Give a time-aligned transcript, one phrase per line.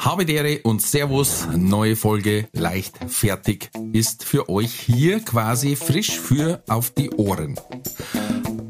[0.00, 6.62] Habe Dere und Servus, neue Folge leicht fertig ist für euch hier quasi frisch für
[6.68, 7.60] auf die Ohren.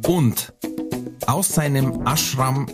[0.08, 0.52] Und
[1.28, 2.66] aus seinem Ashram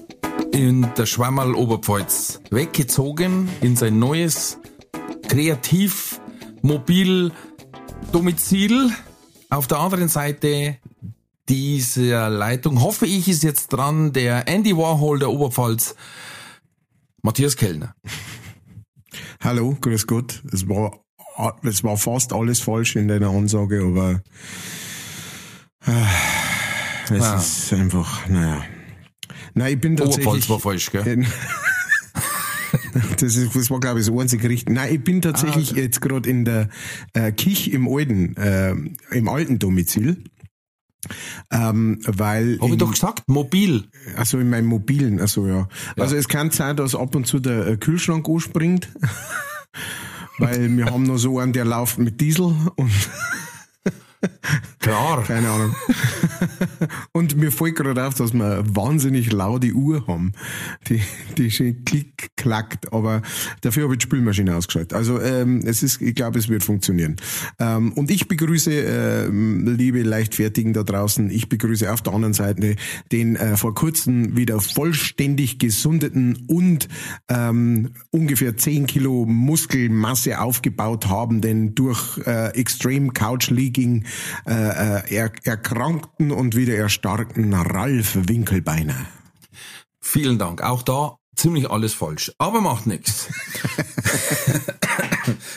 [0.52, 4.56] in der Schwammerl Oberpfalz weggezogen in sein neues
[5.28, 6.18] kreativ
[6.62, 7.32] mobil
[8.10, 8.90] Domizil.
[9.50, 10.78] Auf der anderen Seite
[11.50, 15.95] dieser Leitung hoffe ich ist jetzt dran der Andy Warhol der Oberpfalz,
[17.20, 17.95] Matthias Kellner.
[19.42, 20.42] Hallo, grüß Gott.
[20.52, 21.00] Es war,
[21.62, 24.23] es war fast alles falsch in deiner Ansage, aber
[25.86, 27.36] äh, es Ah.
[27.36, 28.64] ist einfach, naja.
[29.54, 30.26] Nein, ich bin tatsächlich.
[30.26, 31.24] Oberpfalz war falsch, gell?
[33.20, 34.74] Das, ist, das war, glaube ich, das einzige richtig.
[34.74, 36.68] Nein, ich bin tatsächlich Ah, jetzt gerade in der
[37.14, 38.74] äh, Kich im alten, äh,
[39.16, 40.24] im alten Domizil.
[41.51, 43.85] Ähm, weil Hab ich doch gesagt, mobil.
[44.16, 45.68] Also in meinem mobilen, also ja.
[45.96, 48.88] Also es kann sein, dass ab und zu der äh, Kühlschrank anspringt.
[50.38, 52.90] Weil wir haben noch so einen, der läuft mit Diesel und
[54.78, 55.24] Klar.
[55.24, 55.74] keine Ahnung.
[57.12, 60.32] und mir fällt gerade auf, dass wir wahnsinnig laute Uhr haben,
[60.88, 61.02] die,
[61.36, 63.23] die schön klick klackt, aber
[63.62, 64.92] dafür habe ich die Spülmaschine ausgeschaltet.
[64.94, 67.16] Also ähm, es ist, ich glaube, es wird funktionieren.
[67.58, 72.76] Ähm, und ich begrüße, ähm, liebe Leichtfertigen da draußen, ich begrüße auf der anderen Seite
[73.12, 76.88] den äh, vor kurzem wieder vollständig gesundeten und
[77.28, 84.04] ähm, ungefähr 10 Kilo Muskelmasse aufgebaut haben, denn durch äh, Extreme Couch Leaking
[84.47, 89.06] äh, äh, er, erkrankten und wieder erstarkten Ralf Winkelbeiner.
[90.00, 90.62] Vielen Dank.
[90.62, 92.32] Auch da ziemlich alles falsch.
[92.38, 93.28] Aber macht nichts.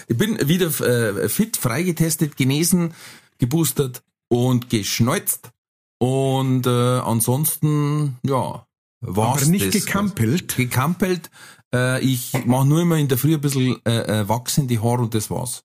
[0.08, 2.94] Ich bin wieder äh, fit, freigetestet, genesen,
[3.38, 5.52] geboostert und geschneuzt.
[6.00, 8.66] Und äh, ansonsten, ja,
[9.02, 9.86] war's Aber nicht das.
[9.86, 10.56] gekampelt.
[10.56, 11.30] Gekampelt.
[11.74, 14.80] Äh, ich mache nur immer in der Früh ein bisschen äh, äh, Wachs in die
[14.80, 15.64] Haare und das war's.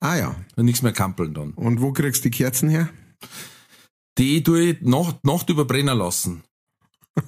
[0.00, 0.36] Ah ja.
[0.56, 1.52] Und nichts mehr kampeln dann.
[1.52, 2.88] Und wo kriegst du die Kerzen her?
[4.18, 6.42] Die tue ich Nacht, Nacht überbrennen lassen.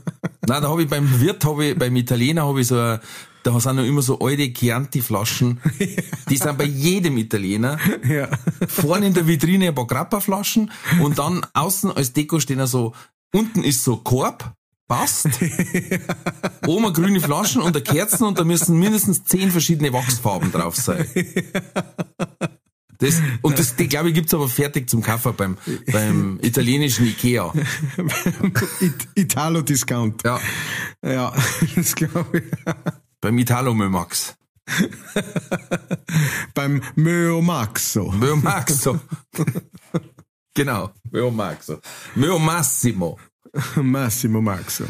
[0.47, 3.01] Nein, da habe ich beim Wirt, habe ich, beim Italiener habe ich so, ein-
[3.43, 5.61] da sind noch immer so alte Chianti-Flaschen.
[6.29, 7.79] Die sind bei jedem Italiener.
[8.05, 8.29] Ja.
[8.69, 10.71] Vorne in der Vitrine ein paar Grappa-Flaschen
[11.03, 12.95] und dann außen als Deko stehen da so,
[13.33, 14.53] unten ist so Korb,
[14.89, 15.27] passt.
[16.67, 20.77] Oben eine grüne Flaschen und eine Kerzen und da müssen mindestens zehn verschiedene Wachsfarben drauf
[20.77, 21.07] sein.
[23.01, 25.57] Das, und das, die, glaube ich, gibt's aber fertig zum Kaufen beim,
[25.91, 27.53] beim italienischen Ikea.
[28.81, 30.23] It Italo Discount.
[30.25, 30.39] Ja,
[31.03, 31.35] Ja,
[31.77, 32.75] das glaube ich.
[33.21, 34.35] beim Italo Mömax.
[36.55, 38.13] Beim Meo Maxo.
[38.13, 39.01] Mömaxo.
[40.55, 41.81] genau, Mömaxo.
[42.15, 43.19] Mö Massimo.
[43.77, 44.85] Massimo Maxo.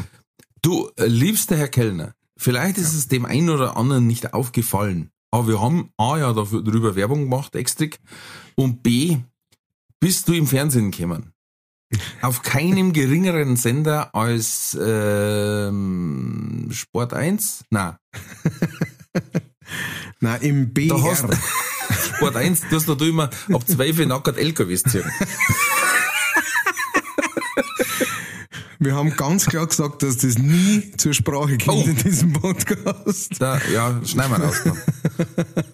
[0.61, 5.47] Du, äh, liebster Herr Kellner, vielleicht ist es dem einen oder anderen nicht aufgefallen, aber
[5.47, 7.85] wir haben A ja dafür, darüber Werbung gemacht, extra,
[8.55, 9.17] und B,
[9.99, 11.33] bist du im Fernsehen gekommen.
[12.21, 17.65] Auf keinem geringeren Sender als ähm, Sport 1?
[17.69, 17.99] Na,
[20.19, 20.95] Na, im BR.
[20.95, 21.25] da hast
[22.15, 25.03] Sport 1, du hast da immer ab 12 Uhr nackert LKWs ziehen.
[28.83, 31.87] Wir haben ganz klar gesagt, dass das nie zur Sprache kommt Oh.
[31.87, 33.39] in diesem Podcast.
[33.39, 34.55] Da, ja, schneiden wir raus.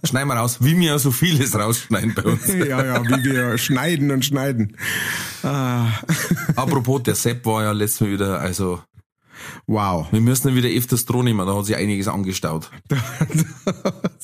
[0.03, 2.45] Schneiden wir raus, wie wir so vieles rausschneiden bei uns.
[2.53, 4.75] Ja, ja, wie wir schneiden und schneiden.
[5.41, 5.87] Ah,
[6.57, 8.81] Apropos, der Sepp war ja letztes Mal wieder, also
[9.67, 10.07] wow.
[10.11, 12.69] wir müssen ihn wieder öfters Droh nehmen, da hat sich einiges angestaut.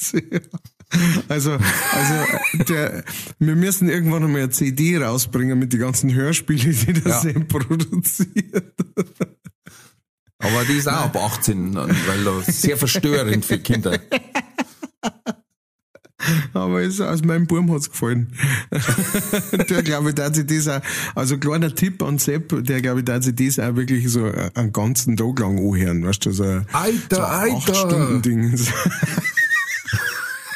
[1.28, 3.04] Also, also der,
[3.40, 7.32] wir müssen irgendwann einmal eine CD rausbringen mit den ganzen Hörspielen, die das Ja.
[7.32, 7.40] ja.
[7.40, 8.74] produziert.
[10.40, 13.98] Aber die ist auch ab 18, weil das sehr verstörend für Kinder.
[16.54, 18.34] Aber es, aus meinem Burm hat's gefallen.
[19.70, 20.82] der glaube ich, der sich das auch,
[21.16, 24.72] also kleiner Tipp an Sepp, der glaube ich, der sich das auch wirklich so einen
[24.72, 27.58] ganzen Tag lang anhören, weißt du, so, Alter, so Alter.
[27.58, 28.58] acht Stunden Ding.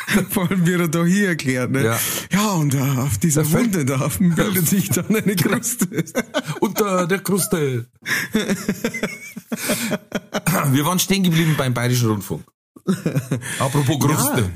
[0.08, 1.84] Wie er da hier erklärt, ne?
[1.84, 2.00] Ja.
[2.32, 5.88] Ja, und äh, auf dieser Feld- Wunde da bildet sich dann eine Kruste.
[6.62, 7.88] Unter der Kruste.
[10.72, 12.44] Wir waren stehen geblieben beim Bayerischen Rundfunk.
[13.60, 14.50] Apropos Kruste.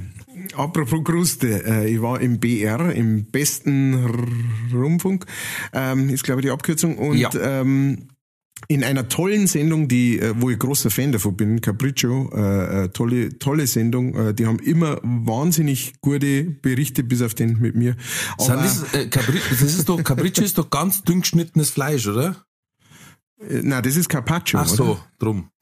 [0.52, 4.06] Ja, apropos Kruste, äh, ich war im BR, im besten
[4.74, 5.26] Rundfunk,
[5.74, 7.30] ähm, ist glaube ich die Abkürzung, und Ja.
[7.34, 8.08] ähm,
[8.68, 12.90] in einer tollen Sendung, die, äh, wo ich großer Fan davon bin, Capriccio, äh, äh,
[12.90, 14.16] tolle, tolle Sendung.
[14.16, 17.96] Äh, die haben immer wahnsinnig gute Berichte, bis auf den mit mir.
[18.38, 22.46] Aber, das, äh, Capri das ist doch, Capriccio ist doch ganz dünn geschnittenes Fleisch, oder?
[23.48, 24.60] äh, na, das ist Carpaccio.
[24.60, 25.08] Ach so, Oder?
[25.20, 25.50] drum.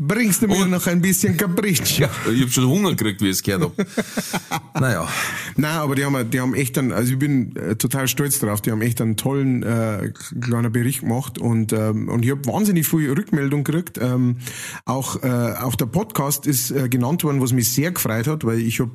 [0.00, 2.06] Bringst du mir Und- noch ein bisschen Capriccio?
[2.06, 4.70] Ja, ich hab schon Hunger gekriegt, wie ich es gehört hab.
[4.80, 5.08] Naja.
[5.56, 8.60] Nein, aber die haben, die haben echt einen, also ich bin äh, total stolz drauf,
[8.60, 12.86] die haben echt einen tollen äh, kleinen Bericht gemacht und, ähm, und ich habe wahnsinnig
[12.86, 13.98] viel Rückmeldung gekriegt.
[14.00, 14.36] Ähm,
[14.84, 18.60] auch, äh, auch der Podcast ist äh, genannt worden, was mich sehr gefreut hat, weil
[18.60, 18.92] ich habe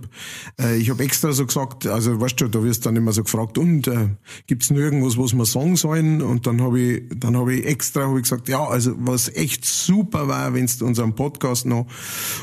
[0.62, 3.58] äh, ich hab extra so gesagt, also weißt du, da wirst dann immer so gefragt,
[3.58, 4.08] und äh,
[4.48, 6.22] gibt's noch irgendwas, was wir sagen sollen?
[6.22, 9.66] Und dann habe ich, dann habe ich extra hab ich gesagt, ja, also was echt
[9.66, 11.88] super war, wenn's unseren Podcast noch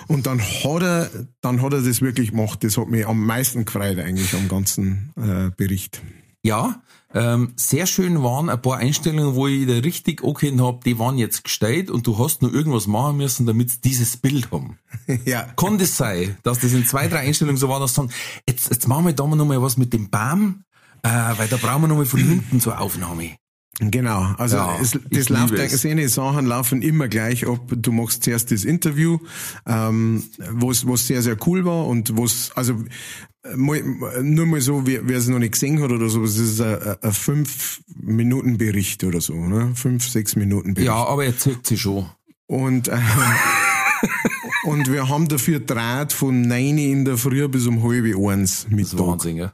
[0.08, 1.10] und dann hat er,
[1.40, 2.64] dann hat er das wirklich gemacht.
[2.64, 6.02] Das hat mich am meisten gefreut eigentlich am ganzen äh, Bericht.
[6.42, 6.82] Ja,
[7.12, 11.18] ähm, sehr schön waren ein paar Einstellungen, wo ich da richtig angehört hab, die waren
[11.18, 14.78] jetzt gestellt und du hast nur irgendwas machen müssen, damit sie dieses Bild haben.
[15.26, 15.42] ja.
[15.56, 18.10] Kann das sein, dass das in zwei, drei Einstellungen so war, dass dann,
[18.48, 20.64] jetzt, jetzt machen wir da mal noch mal was mit dem Baum,
[21.02, 23.36] äh, weil da brauchen wir noch mal von hinten zur Aufnahme.
[23.80, 27.60] Genau, also Ja, es, das läuft, seine Sachen laufen immer gleich ab.
[27.74, 29.18] Du machst zuerst das Interview,
[29.66, 32.74] ähm, was was sehr sehr cool war und was also
[33.42, 33.82] äh, mal,
[34.22, 36.74] nur mal so, wer wer es noch nicht gesehen hat oder so, es ist ein,
[36.82, 39.72] ein- ein fünf Minuten Bericht oder so, ne?
[39.74, 40.88] Fünf sechs Minuten Bericht.
[40.88, 42.04] Ja, aber er zirkt sich schon.
[42.46, 42.98] Und, äh,
[44.64, 48.98] und wir haben dafür Draht von 9 in der Früh bis um halb eins Mittag.
[48.98, 49.52] Wahnsinn, ja.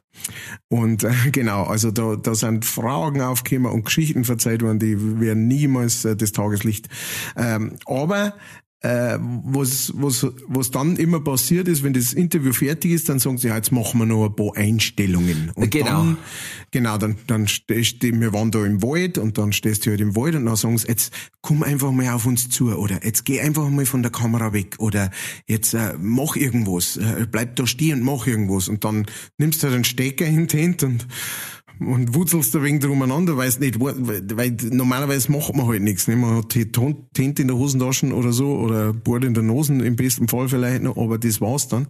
[0.68, 5.46] Und äh, genau, also da, da sind Fragen aufgekommen und Geschichten verzeiht worden, die werden
[5.46, 6.88] niemals äh, das Tageslicht.
[7.36, 8.34] Ähm, aber
[8.80, 13.38] äh, was, was, was dann immer passiert ist, wenn das Interview fertig ist, dann sagen
[13.38, 15.50] sie, ja, jetzt machen wir noch ein paar Einstellungen.
[15.54, 16.04] Und Genau.
[16.04, 16.16] Dann,
[16.70, 20.00] genau, dann, dann stehst du, wir waren da im Wald und dann stehst du halt
[20.00, 23.24] im Wald und dann sagen sie, jetzt komm einfach mal auf uns zu oder jetzt
[23.24, 25.10] geh einfach mal von der Kamera weg oder
[25.46, 29.06] jetzt äh, mach irgendwas, äh, bleib da stehen und mach irgendwas und dann
[29.38, 31.06] nimmst du halt einen Stecker in die Hand und
[31.78, 36.08] und wutzelst ein wenig drum umeinander, weil nicht, weil normalerweise macht man halt nichts.
[36.08, 36.16] Ne?
[36.16, 39.96] Man hat die Tinte in der Hosentasche oder so oder Bord in der Nase im
[39.96, 41.88] besten Fall vielleicht noch, aber das war's dann.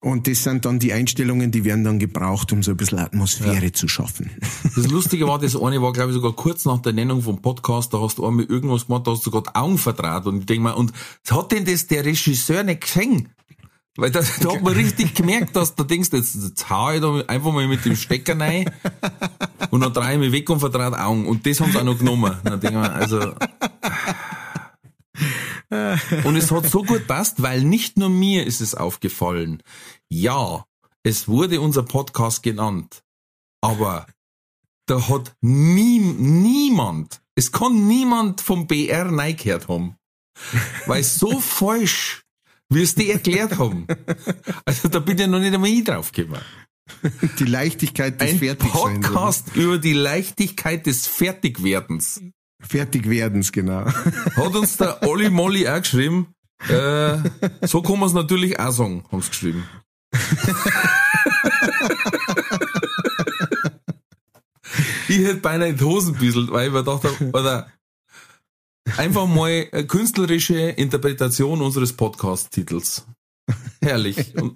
[0.00, 3.72] Und das sind dann die Einstellungen, die werden dann gebraucht, um so ein bisschen Atmosphäre
[3.72, 4.30] zu schaffen.
[4.76, 7.94] Das Lustige war, das eine war, glaube ich, sogar kurz nach der Nennung vom Podcast,
[7.94, 10.26] da hast du einmal irgendwas gemacht, da hast du gerade Augen vertraut.
[10.26, 10.92] Und ich denk mal, und
[11.30, 13.30] hat denn das der Regisseur nicht gesehen?
[13.96, 17.20] Weil da, da hat man richtig gemerkt, dass du denkst, jetzt, jetzt hau ich da
[17.26, 18.70] einfach mal mit dem Stecker rein
[19.70, 21.26] und dann drehe ich mich weg und vertraut Augen.
[21.26, 22.36] Und das haben sie auch noch genommen.
[22.44, 23.34] Dann denk ich mir, also.
[26.24, 29.62] Und es hat so gut passt, weil nicht nur mir ist es aufgefallen.
[30.08, 30.64] Ja,
[31.02, 33.02] es wurde unser Podcast genannt.
[33.60, 34.06] Aber
[34.86, 39.96] da hat nie, niemand, es kann niemand vom BR neigehört haben.
[40.86, 42.25] Weil so falsch,
[42.68, 43.86] wie es die erklärt haben.
[44.64, 46.40] Also da bin ich noch nicht einmal ich drauf gekommen.
[47.38, 49.06] Die Leichtigkeit des Ein Fertigseins.
[49.06, 52.20] Podcast über die Leichtigkeit des Fertigwerdens.
[52.60, 53.86] Fertigwerdens, genau.
[53.86, 56.28] Hat uns der Olli Molly auch geschrieben.
[56.68, 57.18] Äh,
[57.62, 59.64] so kann man es natürlich auch sagen, haben sie geschrieben.
[65.08, 67.70] ich hätte beinahe in die Hosen bisselt, weil ich mir gedacht habe, oder
[68.96, 73.06] einfach mal künstlerische Interpretation unseres Podcast-Titels.
[73.80, 74.34] Herrlich.
[74.36, 74.54] Und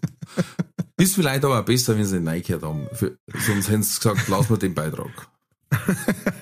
[0.97, 2.87] ist vielleicht aber auch besser, wenn sie den reingehört haben.
[2.93, 5.29] Für, sonst hätten sie gesagt, lass mal den Beitrag.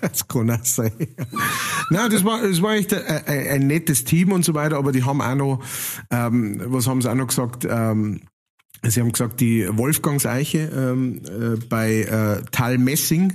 [0.01, 0.93] Das kann auch sein.
[1.91, 4.91] Nein, das war, das war echt ein, ein, ein nettes Team und so weiter, aber
[4.91, 5.65] die haben auch noch,
[6.11, 8.23] ähm, was haben sie auch noch gesagt, ähm,
[8.83, 13.35] Sie haben gesagt, die Wolfgangseiche ähm, äh, bei äh, Talmessing.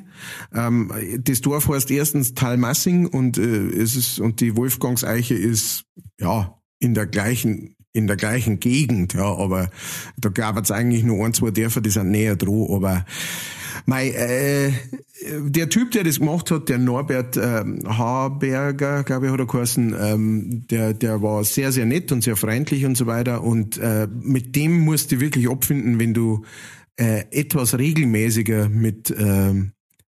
[0.54, 5.86] Ähm, das Dorf heißt erstens Talmassing und äh, es ist und die Wolfgangseiche ist
[6.20, 9.70] ja in der gleichen in der gleichen Gegend, ja, aber
[10.18, 13.06] da gab es eigentlich nur ein, zwei Dörfer, die sind näher dran, aber
[13.86, 14.72] Mei, äh,
[15.42, 19.96] der Typ, der das gemacht hat, der Norbert ähm, Haberger, glaube ich, hat er geheißen,
[20.00, 23.44] ähm, der, der war sehr, sehr nett und sehr freundlich und so weiter.
[23.44, 26.44] Und äh, mit dem musst du wirklich abfinden, wenn du
[26.98, 29.74] äh, etwas regelmäßiger mit ähm,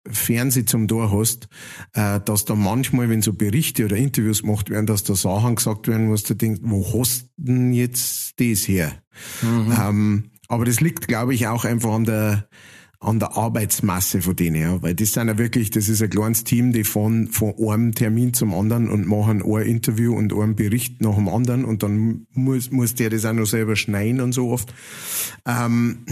[0.09, 1.49] Fernseh zum Tor hast,
[1.93, 5.87] äh, dass da manchmal, wenn so Berichte oder Interviews gemacht werden, dass da Sachen gesagt
[5.87, 8.93] werden, was du denkst, wo hast denn jetzt das her?
[9.43, 12.47] Ähm, aber das liegt, glaube ich, auch einfach an der
[12.99, 14.81] an der Arbeitsmasse von denen, ja.
[14.81, 18.33] Weil das sind ja wirklich, das ist ein kleines Team, die fahren von einem Termin
[18.33, 22.71] zum anderen und machen ein Interview und einen Bericht nach dem anderen und dann muss,
[22.71, 24.73] muss der das auch noch selber schneiden und so oft.
[25.45, 26.05] Ähm,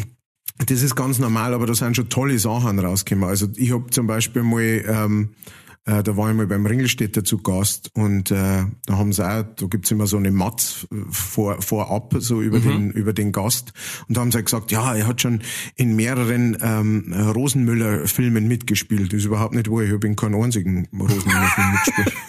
[0.67, 3.27] das ist ganz normal, aber da sind schon tolle Sachen rausgekommen.
[3.27, 5.29] Also ich habe zum Beispiel mal ähm,
[5.85, 9.43] äh, da war ich mal beim Ringelstädter zu Gast und äh, da haben sie auch,
[9.43, 12.63] da gibt's immer so eine Matz vor, vorab, so über, mhm.
[12.63, 13.73] den, über den Gast.
[14.07, 15.41] Und da haben sie halt gesagt, ja, er hat schon
[15.75, 19.13] in mehreren ähm, Rosenmüller-Filmen mitgespielt.
[19.13, 22.13] Das ist überhaupt nicht wahr, ich habe in keinem einzigen Rosenmüller-Film mitgespielt.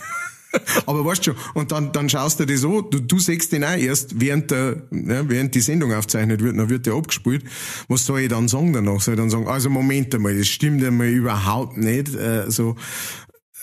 [0.86, 3.76] Aber weißt du, und dann, dann schaust du das so, du, du siehst den auch
[3.76, 7.44] erst, während, der, ja, während die Sendung aufzeichnet wird, dann wird der abgespielt.
[7.88, 9.00] Was soll ich dann sagen danach?
[9.00, 12.14] Soll ich dann sagen, also Moment einmal, das stimmt einmal überhaupt nicht.
[12.14, 12.76] Äh, so,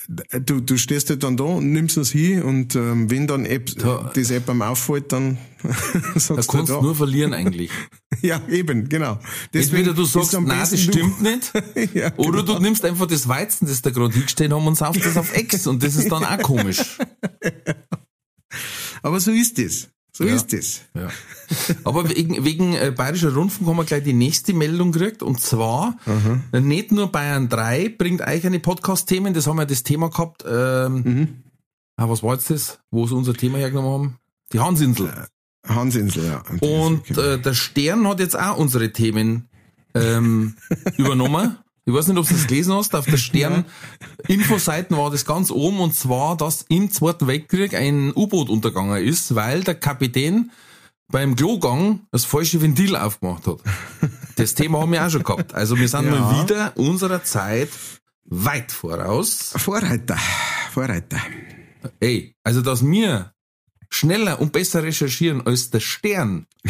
[0.07, 3.71] du, du stehst halt dann da und nimmst es hin und ähm, wenn dann App,
[3.77, 5.37] da, das App am auffällt, dann
[6.15, 6.81] sagst da du kannst da.
[6.81, 7.71] nur verlieren eigentlich.
[8.21, 9.19] ja, eben, genau.
[9.53, 11.23] Deswegen Entweder du sagst, nein, das stimmt du.
[11.23, 11.53] nicht,
[11.95, 12.55] ja, oder genau.
[12.55, 15.67] du nimmst einfach das Weizen, das da gerade hingestellt haben und saufst das auf Ex
[15.67, 16.97] und das ist dann auch komisch.
[19.01, 19.89] Aber so ist es.
[20.15, 20.35] So ja.
[20.35, 20.81] ist es.
[20.93, 21.09] Ja.
[21.83, 25.23] Aber wegen, wegen äh, Bayerischer Rundfunk haben wir gleich die nächste Meldung gekriegt.
[25.23, 26.67] Und zwar, mhm.
[26.67, 30.43] nicht nur Bayern 3 bringt eigentlich eine Podcast-Themen, das haben wir das Thema gehabt.
[30.47, 31.43] Ähm, mhm.
[31.97, 34.17] ah, was war jetzt das, wo sie unser Thema hergenommen haben?
[34.51, 35.07] Die Hansinsel.
[35.07, 36.43] Äh, Hansinsel, ja.
[36.59, 39.49] Und äh, der Stern hat jetzt auch unsere Themen
[39.95, 40.57] ähm,
[40.97, 41.57] übernommen.
[41.85, 45.79] Ich weiß nicht, ob du das gelesen hast, auf der Stern-Infoseiten war das ganz oben
[45.79, 50.51] und zwar, dass im Zweiten Weltkrieg ein U-Boot untergegangen ist, weil der Kapitän
[51.11, 53.59] beim Klogang das falsche Ventil aufgemacht hat.
[54.35, 55.53] Das Thema haben wir auch schon gehabt.
[55.53, 56.19] Also wir sind ja.
[56.19, 57.69] mal wieder unserer Zeit
[58.25, 59.53] weit voraus.
[59.55, 60.17] Vorreiter,
[60.71, 61.19] Vorreiter.
[61.99, 63.31] Ey, also dass wir
[63.89, 66.47] schneller und besser recherchieren als der Stern.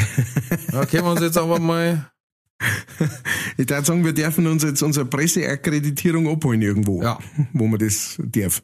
[0.72, 2.12] Da können wir uns jetzt aber mal
[3.58, 7.20] ich würde sagen, wir dürfen uns jetzt unsere Presseakkreditierung abholen irgendwo, ja.
[7.54, 8.64] wo man das darf.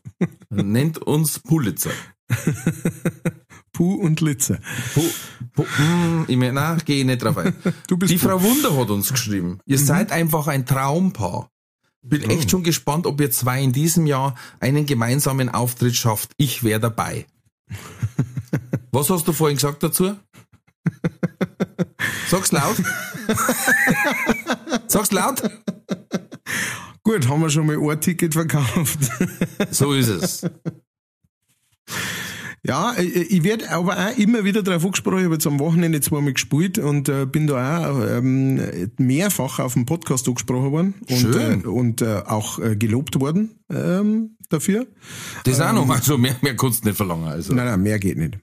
[0.49, 1.91] Nennt uns Pulitzer.
[3.73, 4.59] Puh und Litzer.
[4.93, 5.09] Puh,
[5.53, 7.53] Puh, mm, ich meine, nein, gehe nicht drauf ein.
[7.87, 8.27] Du bist Die Puh.
[8.27, 9.59] Frau Wunder hat uns geschrieben.
[9.65, 9.83] Ihr mhm.
[9.83, 11.49] seid einfach ein Traumpaar.
[12.01, 12.29] Bin oh.
[12.29, 16.31] echt schon gespannt, ob ihr zwei in diesem Jahr einen gemeinsamen Auftritt schafft.
[16.37, 17.25] Ich wäre dabei.
[18.91, 20.15] Was hast du vorhin gesagt dazu?
[22.29, 22.77] Sag's laut.
[24.87, 25.41] Sag's laut.
[27.03, 28.99] Gut, haben wir schon mal ein Ticket verkauft.
[29.71, 30.45] so ist es.
[32.61, 36.33] Ja, ich werde aber auch immer wieder darauf angesprochen, ich habe jetzt am Wochenende zweimal
[36.33, 41.63] gespielt und äh, bin da auch ähm, mehrfach auf dem Podcast angesprochen worden und, Schön.
[41.63, 44.87] Äh, und äh, auch äh, gelobt worden ähm, dafür.
[45.45, 47.29] Das ähm, auch noch, ähm, also mehr, mehr kannst du nicht verlangen.
[47.29, 47.53] Also.
[47.53, 48.37] Nein, nein, mehr geht nicht.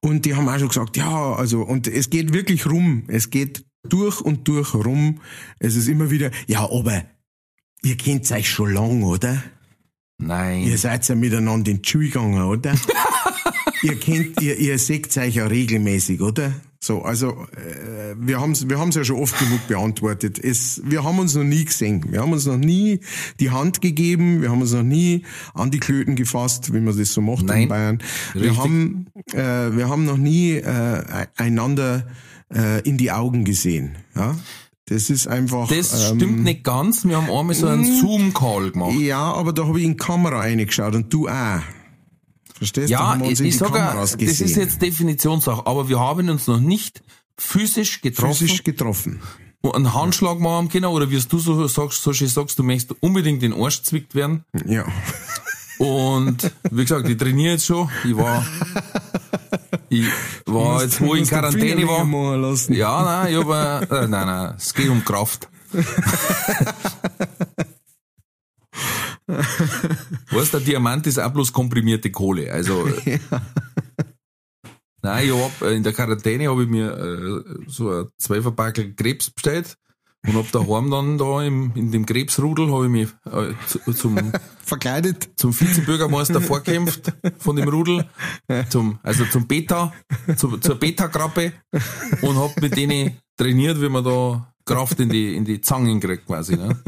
[0.00, 3.04] Und die haben auch schon gesagt, ja, also, und es geht wirklich rum.
[3.08, 5.20] Es geht durch und durch rum.
[5.58, 7.04] Es ist immer wieder, ja, aber
[7.82, 9.42] ihr kennt euch schon lang, oder?
[10.18, 10.62] Nein.
[10.62, 12.74] Ihr seid ja miteinander in die Schule gegangen, oder?
[13.82, 16.52] ihr kennt, ihr, ihr seht euch ja regelmäßig, oder?
[16.84, 20.40] So, also äh, wir haben es wir haben's ja schon oft genug beantwortet.
[20.42, 22.04] Es, wir haben uns noch nie gesehen.
[22.10, 22.98] Wir haben uns noch nie
[23.38, 24.42] die Hand gegeben.
[24.42, 25.22] Wir haben uns noch nie
[25.54, 27.98] an die Klöten gefasst, wie man das so macht Nein, in Bayern.
[28.34, 28.58] Wir richtig.
[28.58, 32.08] haben, äh, wir haben noch nie äh, einander
[32.52, 33.96] äh, in die Augen gesehen.
[34.16, 34.34] Ja?
[34.86, 35.68] Das ist einfach.
[35.68, 37.04] Das ähm, stimmt nicht ganz.
[37.04, 38.00] Wir haben einmal so einen hm.
[38.00, 38.98] Zoom-Call gemacht.
[38.98, 41.60] Ja, aber da habe ich in die Kamera reingeschaut und du auch.
[42.62, 43.24] Verstehst ja, du?
[43.24, 47.02] Ja, ich sage, das ist jetzt Definitionssache, aber wir haben uns noch nicht
[47.36, 48.34] physisch getroffen.
[48.34, 49.20] Physisch getroffen.
[49.64, 53.42] Einen Handschlag machen können, oder wie du so sagst, so schön sagst, du möchtest unbedingt
[53.42, 54.44] den Arsch zwickt werden.
[54.64, 54.84] Ja.
[55.78, 57.88] Und wie gesagt, ich trainiere jetzt schon.
[58.04, 58.46] Ich war,
[59.88, 60.06] ich
[60.46, 62.06] war jetzt, wo ich in Quarantäne war.
[62.76, 65.48] Ja, nein, ich habe, äh, nein, nein, es geht um Kraft.
[69.26, 72.52] weißt du, der Diamant ist auch bloß komprimierte Kohle.
[72.52, 73.18] Also, ja.
[75.02, 79.30] nein, ich hab, äh, in der Quarantäne habe ich mir äh, so ein Zweiferpackel Krebs
[79.30, 79.76] bestellt
[80.26, 84.32] und hab daheim dann da im, in dem Krebsrudel habe ich mich äh, zu, zum
[84.64, 88.08] verkleidet zum Vizebürgermeister vorkämpft von dem Rudel
[88.68, 89.92] zum also zum Beta
[90.36, 91.52] zu, zur Beta Grappe
[92.20, 96.26] und hab mit denen trainiert, wie man da Kraft in die in die Zangen kriegt
[96.26, 96.80] quasi, ne?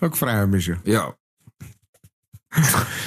[0.00, 0.78] Da freue ich mich schon.
[0.84, 1.14] Ja,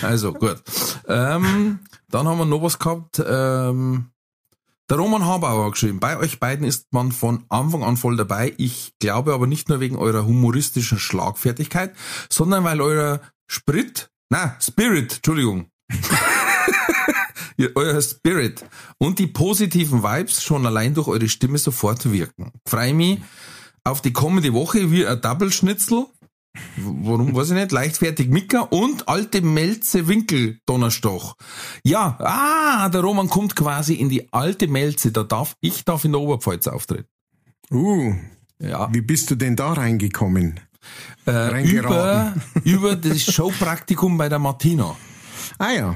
[0.01, 0.61] also gut.
[1.07, 1.79] Ähm,
[2.09, 3.21] dann haben wir noch was gehabt.
[3.25, 4.11] Ähm,
[4.89, 8.53] der Roman Habauer geschrieben, bei euch beiden ist man von Anfang an voll dabei.
[8.57, 11.95] Ich glaube aber nicht nur wegen eurer humoristischen Schlagfertigkeit,
[12.29, 15.67] sondern weil euer Sprit, na, Spirit, Entschuldigung.
[17.75, 18.65] euer Spirit
[18.97, 22.51] und die positiven Vibes schon allein durch eure Stimme sofort wirken.
[22.67, 23.19] Freue mich
[23.83, 26.05] auf die kommende Woche wie ein Double-Schnitzel.
[26.77, 31.33] Warum, weiß ich nicht, leichtfertig Micker und alte Melze Winkel Donnerstag.
[31.83, 36.11] Ja, ah, der Roman kommt quasi in die alte Melze, da darf, ich darf in
[36.11, 37.07] der Oberpfalz auftreten.
[37.71, 38.15] Uh,
[38.59, 38.89] Ja.
[38.93, 40.59] wie bist du denn da reingekommen?
[41.25, 42.41] Äh, über, Reingeraten.
[42.63, 44.97] über das Showpraktikum bei der Martina.
[45.57, 45.95] Ah ja,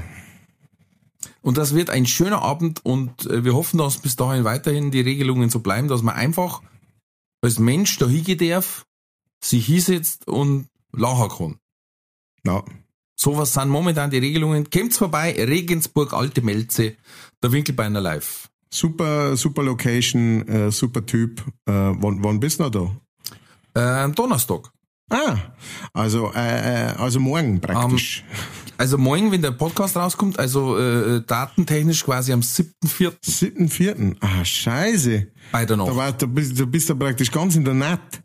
[1.42, 5.00] Und das wird ein schöner Abend und äh, wir hoffen, dass bis dahin weiterhin die
[5.00, 6.62] Regelungen so bleiben, dass man einfach
[7.42, 8.85] als Mensch da hingehen darf,
[9.50, 11.58] sich hinsetzt und lachen kann.
[12.46, 12.62] ja.
[13.18, 14.68] Sowas sind momentan die Regelungen.
[14.68, 16.96] Kommt's vorbei, Regensburg, Alte Melze,
[17.42, 18.50] der Winkelbeiner Live.
[18.70, 21.40] Super, super Location, äh, super Typ.
[21.66, 22.70] Äh, wann, wann bist du noch
[23.74, 24.04] da?
[24.06, 24.70] Äh, Donnerstag.
[25.08, 25.36] Ah,
[25.94, 28.22] also, äh, äh, also morgen praktisch.
[28.76, 33.12] Also morgen, wenn der Podcast rauskommt, also äh, datentechnisch quasi am 7.4.
[33.24, 34.16] 7.4.
[34.20, 35.28] Ah, scheiße.
[35.52, 35.96] bei der Da, Nacht.
[35.96, 38.20] war, da, bist, da bist du praktisch ganz in der Nacht.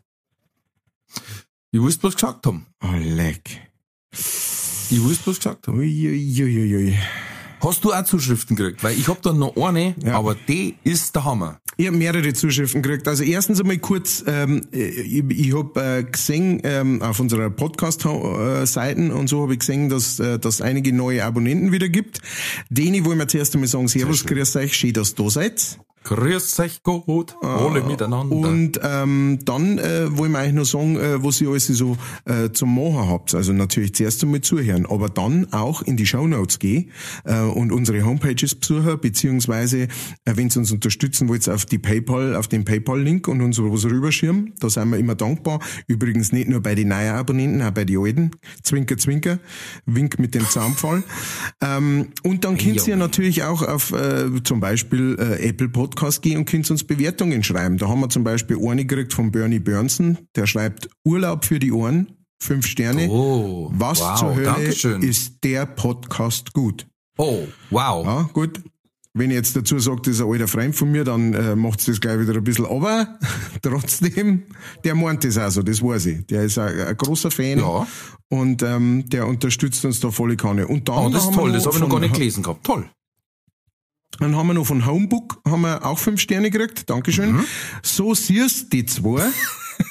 [1.74, 2.66] Ich wusste bloß gesagt haben.
[2.82, 3.60] Oh, leck.
[4.12, 5.78] Ich wusste bloß gesagt haben.
[5.78, 6.94] Uiuiuiui.
[7.62, 8.82] Hast du auch Zuschriften gekriegt?
[8.84, 10.18] Weil ich hab da noch eine, Ja.
[10.18, 11.60] aber die ist der Hammer.
[11.78, 13.08] Ich habe mehrere Zuschriften gekriegt.
[13.08, 19.28] Also erstens einmal kurz, ähm, ich, ich habe äh, gesehen ähm, auf unserer Podcast-Seiten und
[19.28, 22.20] so habe ich gesehen, dass äh, dass einige neue Abonnenten wieder gibt.
[22.68, 25.78] Deni wollen wir zuerst einmal sagen, Servus, grüß euch, schön, dass ihr da seid.
[26.04, 28.34] Grüß euch gut, alle miteinander.
[28.34, 32.50] Und ähm, dann äh, wollen wir eigentlich noch sagen, äh, was ihr alles so äh,
[32.52, 33.34] zum Machen habt.
[33.34, 36.90] Also natürlich zuerst einmal zuhören, aber dann auch in die Shownotes gehen
[37.24, 39.88] äh, und unsere Homepages besuchen, beziehungsweise, äh,
[40.24, 44.54] wenn ihr uns unterstützen wollt, auf die PayPal, auf den PayPal-Link und uns was rüberschirmen.
[44.58, 45.60] Da sind wir immer dankbar.
[45.86, 48.30] Übrigens nicht nur bei den neuen Abonnenten, auch bei den alten.
[48.64, 49.38] Zwinker, zwinker.
[49.86, 51.04] Wink mit dem Zaunfall.
[51.60, 56.38] Ähm, und dann könnt ihr natürlich auch auf äh, zum Beispiel äh, Apple Podcast gehen
[56.38, 57.78] und könnt uns Bewertungen schreiben.
[57.78, 61.72] Da haben wir zum Beispiel eine gekriegt von Bernie Burnson, der schreibt Urlaub für die
[61.72, 63.08] Ohren, fünf Sterne.
[63.08, 65.02] Oh, Was wow, zur Hölle Dankeschön.
[65.02, 66.86] ist der Podcast gut?
[67.18, 68.04] Oh, wow.
[68.06, 68.60] Ja, gut.
[69.14, 71.84] Wenn ich jetzt dazu sage, das ist ein alter Freund von mir, dann äh, macht's
[71.84, 72.64] das gleich wieder ein bisschen.
[72.64, 73.06] Aber
[73.62, 74.44] trotzdem,
[74.84, 76.26] der meint das auch so, das weiß ich.
[76.28, 77.86] Der ist ein, ein großer Fan Ja.
[78.30, 80.66] und ähm, der unterstützt uns da volle Kanne.
[80.66, 82.64] Und dann Oh, das ist toll, das habe ich noch gar nicht gelesen gehabt.
[82.64, 82.88] Toll.
[84.18, 86.88] Dann haben wir noch von Homebook haben wir auch fünf Sterne gekriegt.
[86.88, 87.32] Dankeschön.
[87.32, 87.44] Mhm.
[87.82, 89.24] So siehst die zwei.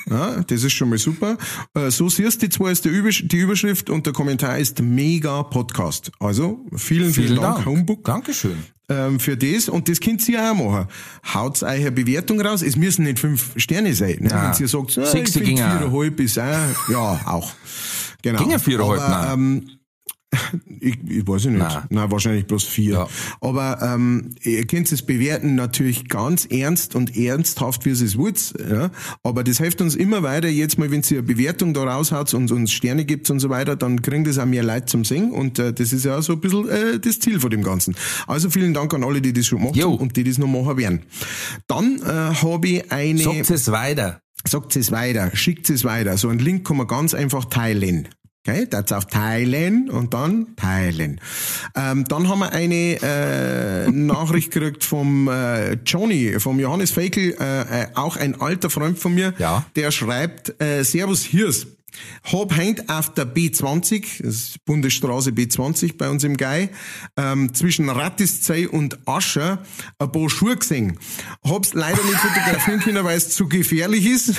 [0.09, 1.37] Ja, das ist schon mal super.
[1.73, 6.11] Äh, So siehst die zwei ist Übersch die Überschrift und der Kommentar ist Mega Podcast.
[6.19, 7.65] Also vielen, vielen, Vielen Dank, Dank.
[7.65, 8.57] Homebook, Dankeschön.
[8.89, 9.67] ähm, für das.
[9.69, 10.87] Und das könnt ihr auch machen.
[11.33, 12.61] Haut eure Bewertung raus.
[12.61, 14.17] Es müssen nicht fünf Sterne sein.
[14.21, 14.29] Ne?
[14.29, 14.53] Nein.
[14.53, 17.51] Wenn ihr sagt, ah, ich Sechs finde viereinhalb ist auch, ja, auch.
[18.21, 18.39] Genau.
[18.39, 19.33] Ginge viereinhalb, Aber, nein.
[19.33, 19.69] ähm,
[20.79, 21.57] ich, ich weiß nicht.
[21.57, 21.83] Nein.
[21.89, 22.11] Nein.
[22.11, 22.93] wahrscheinlich bloß vier.
[22.93, 23.07] Ja.
[23.41, 28.53] Aber ähm, ihr könnt es bewerten natürlich ganz ernst und ernsthaft, wie es es wollt.
[28.69, 28.91] Ja?
[29.23, 30.47] Aber das hilft uns immer weiter.
[30.47, 33.75] Jetzt mal, wenn ihr eine Bewertung da raushaut und uns Sterne gibt und so weiter,
[33.75, 35.31] dann kriegen das auch mehr Leute zum Singen.
[35.31, 37.95] Und äh, das ist ja auch so ein bisschen äh, das Ziel von dem Ganzen.
[38.27, 39.91] Also vielen Dank an alle, die das schon gemacht Jo.
[39.91, 41.01] haben und die das noch machen werden.
[41.67, 43.21] Dann äh, habe ich eine...
[43.21, 44.21] Sagt es weiter.
[44.47, 46.17] Sagt es weiter, schickt es weiter.
[46.17, 48.07] So einen Link kann man ganz einfach teilen.
[48.47, 51.21] Okay, das auf teilen und dann teilen.
[51.75, 57.83] Ähm, dann haben wir eine äh, Nachricht gekriegt vom äh, Johnny, vom Johannes Feikel, äh,
[57.83, 59.65] äh, auch ein alter Freund von mir, Ja.
[59.75, 61.67] der schreibt, äh, Servus Hirs.
[62.31, 66.69] Hab heint auf der B20, das ist Bundesstraße B20 bei uns im Gai,
[67.17, 69.59] ähm, zwischen Rattiszei und Ascher
[69.99, 70.97] ein paar Schuhe gesehen.
[71.43, 74.35] Hab's leider nicht fotografieren können, weil es zu gefährlich ist.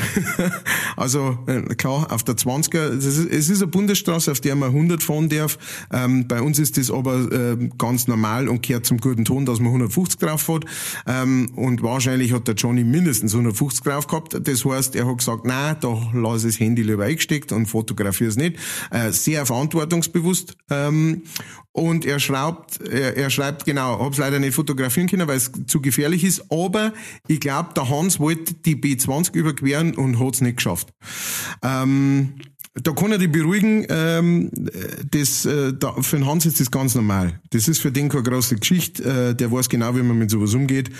[0.96, 4.70] also äh, klar, auf der 20er, das ist, es ist eine Bundesstraße, auf der man
[4.70, 5.58] 100 fahren darf.
[5.92, 9.58] Ähm, bei uns ist das aber äh, ganz normal und gehört zum guten Ton, dass
[9.58, 10.64] man 150 drauf fährt.
[11.06, 14.38] Ähm, und wahrscheinlich hat der Johnny mindestens 150 drauf gehabt.
[14.46, 18.36] Das heißt, er hat gesagt, nein, da lass das Handy lieber eingesteckt und fotografiere es
[18.36, 18.56] nicht.
[18.90, 20.56] Äh, sehr verantwortungsbewusst.
[20.70, 21.22] Ähm,
[21.72, 25.80] und er schraubt, er, er schreibt genau, hab's leider nicht fotografieren können, weil es zu
[25.80, 26.44] gefährlich ist.
[26.50, 26.92] Aber
[27.26, 30.92] ich glaube, der Hans wollte die B20 überqueren und hat's nicht geschafft.
[31.62, 32.34] Ähm,
[32.74, 34.50] da kann er dich beruhigen, ähm,
[35.10, 37.40] das, äh, da, für den Hans ist das ganz normal.
[37.50, 40.54] Das ist für den keine große Geschichte, äh, der weiß genau, wie man mit sowas
[40.54, 40.90] umgeht.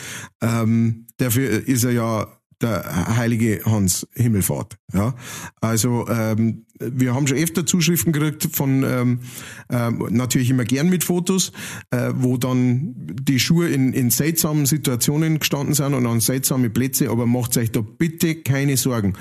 [0.43, 2.27] Ähm, dafür ist er ja
[2.63, 4.79] der heilige Hans Himmelfahrt.
[4.93, 5.15] Ja?
[5.61, 9.21] Also ähm, wir haben schon öfter Zuschriften gekriegt von ähm,
[9.71, 11.53] ähm, natürlich immer gern mit Fotos,
[11.91, 17.11] äh, wo dann die Schuhe in, in seltsamen Situationen gestanden sind und an seltsame Plätze,
[17.11, 19.15] aber macht euch da bitte keine Sorgen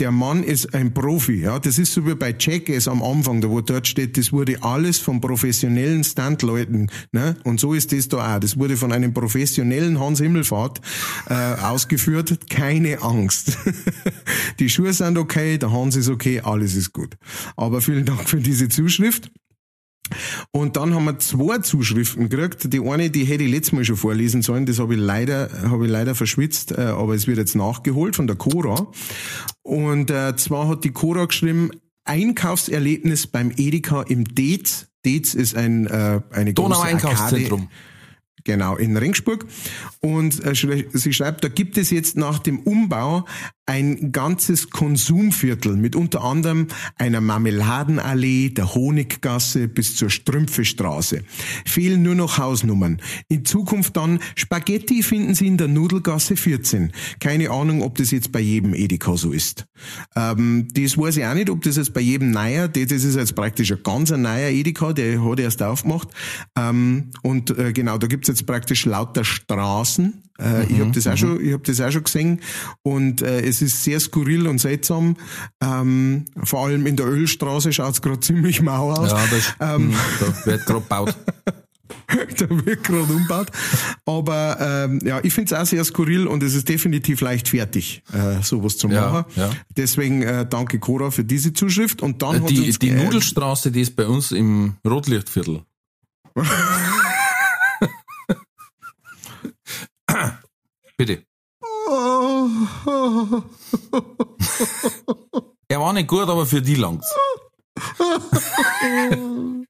[0.00, 1.42] der Mann ist ein Profi.
[1.42, 4.62] Ja, das ist so wie bei Jackass am Anfang, da wo dort steht, das wurde
[4.62, 6.90] alles von professionellen Stuntleuten.
[7.12, 7.36] Ne?
[7.44, 8.40] Und so ist das da auch.
[8.40, 10.80] Das wurde von einem professionellen Hans Himmelfahrt
[11.28, 12.48] äh, ausgeführt.
[12.48, 13.58] Keine Angst.
[14.58, 17.16] Die Schuhe sind okay, der Hans ist okay, alles ist gut.
[17.56, 19.30] Aber vielen Dank für diese Zuschrift.
[20.52, 22.72] Und dann haben wir zwei Zuschriften gekriegt.
[22.72, 25.86] Die eine, die hätte ich letztes Mal schon vorlesen sollen, das habe ich leider, habe
[25.86, 28.88] ich leider verschwitzt, äh, aber es wird jetzt nachgeholt von der Cora.
[29.62, 31.70] Und äh, zwar hat die Cora geschrieben,
[32.04, 34.88] Einkaufserlebnis beim Edeka im Dez.
[35.04, 37.68] Dez ist ein äh, eine Donau Einkaufszentrum.
[38.44, 39.46] Genau, in Ringsburg.
[40.00, 43.26] Und äh, sie schreibt, da gibt es jetzt nach dem Umbau
[43.70, 51.22] ein ganzes Konsumviertel mit unter anderem einer Marmeladenallee, der Honiggasse bis zur Strümpfestraße.
[51.64, 53.00] Fehlen nur noch Hausnummern.
[53.28, 56.90] In Zukunft dann Spaghetti finden Sie in der Nudelgasse 14.
[57.20, 59.68] Keine Ahnung, ob das jetzt bei jedem Edeka so ist.
[60.16, 63.36] Ähm, das weiß ich auch nicht, ob das jetzt bei jedem neuer, das ist jetzt
[63.36, 66.08] praktisch ein ganz neuer Edeka, der hat erst aufgemacht.
[66.58, 71.06] Ähm, und äh, genau, da gibt's jetzt praktisch lauter Straßen äh, mhm, ich habe das
[71.06, 71.16] auch mhm.
[71.16, 72.40] schon, ich habe das auch schon gesehen
[72.82, 75.16] und äh, es ist sehr skurril und seltsam.
[75.62, 79.10] Ähm, vor allem in der Ölstraße schaut es gerade ziemlich mau aus.
[79.10, 81.16] Ja, das, ähm, da wird gerade gebaut.
[82.38, 83.48] da wird gerade umgebaut.
[84.04, 88.02] Aber ähm, ja, ich finde es auch sehr skurril und es ist definitiv leicht fertig,
[88.12, 89.24] äh, sowas zu machen.
[89.36, 89.50] Ja, ja.
[89.76, 92.02] Deswegen äh, danke Cora für diese Zuschrift.
[92.02, 95.62] Und dann äh, die, die Nudelstraße, die ist bei uns im Rotlichtviertel.
[100.96, 101.24] Bitte.
[105.68, 107.14] er war nicht gut, aber für die langt's.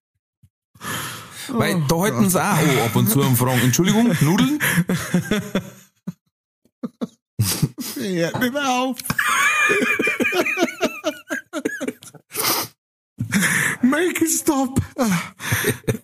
[1.48, 4.60] Weil da halten sie auch an ab und zu und fragen, Entschuldigung, Nudeln?
[7.96, 8.98] Ja, mir auf.
[13.82, 14.80] Make it stop.
[14.96, 15.32] Ah,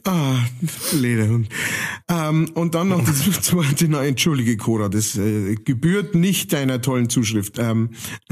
[0.05, 0.39] ah
[0.93, 1.49] Lederhund.
[2.09, 7.09] Ähm, und dann noch das zweite, na, entschuldige Cora, das äh, gebührt nicht deiner tollen
[7.09, 7.59] Zuschrift.
[7.59, 7.91] Ähm,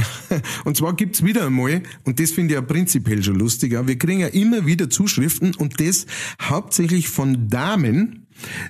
[0.65, 4.21] und zwar gibt's wieder einmal, und das finde ich ja prinzipiell schon lustiger, wir kriegen
[4.21, 6.07] ja immer wieder Zuschriften und das
[6.41, 8.27] hauptsächlich von Damen,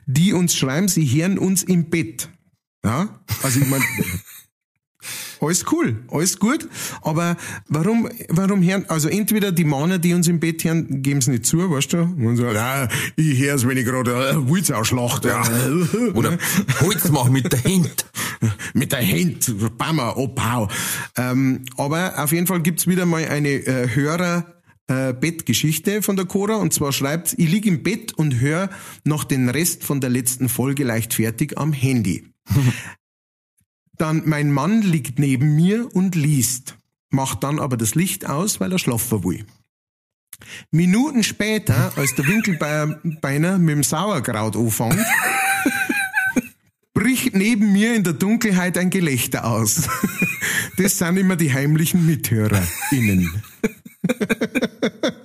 [0.07, 2.29] die uns schreiben, sie hören uns im Bett.
[2.85, 3.85] Ja, also ich meine,
[5.45, 6.69] alles cool, alles gut.
[7.03, 7.37] Aber
[7.69, 11.47] warum, warum hören, also entweder die Männer, die uns im Bett hören, geben es nicht
[11.47, 11.99] zu, weißt du?
[11.99, 15.29] Und sagen, ah, ich höre es, wenn ich gerade äh, Witz ausschlachte.
[15.29, 15.43] Ja.
[16.15, 16.39] Oder
[16.81, 18.07] Holz mach mit der Hand.
[18.75, 20.35] mit der Hand, Bammer, oh.
[21.17, 24.47] Ähm, aber auf jeden Fall gibt's wieder mal eine äh, Hörer,
[24.87, 28.69] äh, Bettgeschichte von der Cora und zwar schreibt, ich lieg im Bett und höre
[29.05, 32.27] noch den Rest von der letzten Folge leicht fertig am Handy.
[33.99, 36.77] Dann mein Mann liegt neben mir und liest,
[37.11, 39.47] macht dann aber das Licht aus, weil er schlafen will.
[40.71, 44.99] Minuten später, als der Winkelbeiner mit dem Sauerkraut anfängt,
[46.95, 49.89] bricht neben mir in der Dunkelheit ein Gelächter aus.
[50.77, 53.43] Das sind immer die heimlichen MithörerInnen.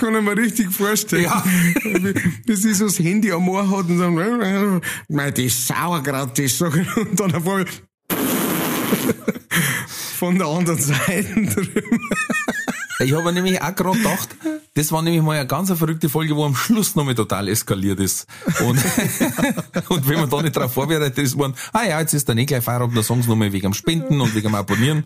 [0.00, 1.24] Das kann ich mir richtig vorstellen.
[1.24, 1.44] Ja.
[2.46, 6.74] Das ist so das Handy am Ohr hat und dann, mein, das Sauerkraut, das sag
[6.74, 7.66] ich, und dann auf einmal
[10.18, 12.00] von der anderen Seite drüben.
[13.00, 14.28] Ich habe nämlich auch gerade gedacht,
[14.74, 18.26] das war nämlich mal eine ganz verrückte Folge, wo am Schluss nochmal total eskaliert ist.
[18.60, 18.78] Und,
[19.88, 22.44] und wenn man da nicht darauf vorbereitet ist, man, ah ja, jetzt ist der eh
[22.44, 25.04] gleich Feierabend, da sagen sie nochmal wegen dem Spenden und wegen dem Abonnieren.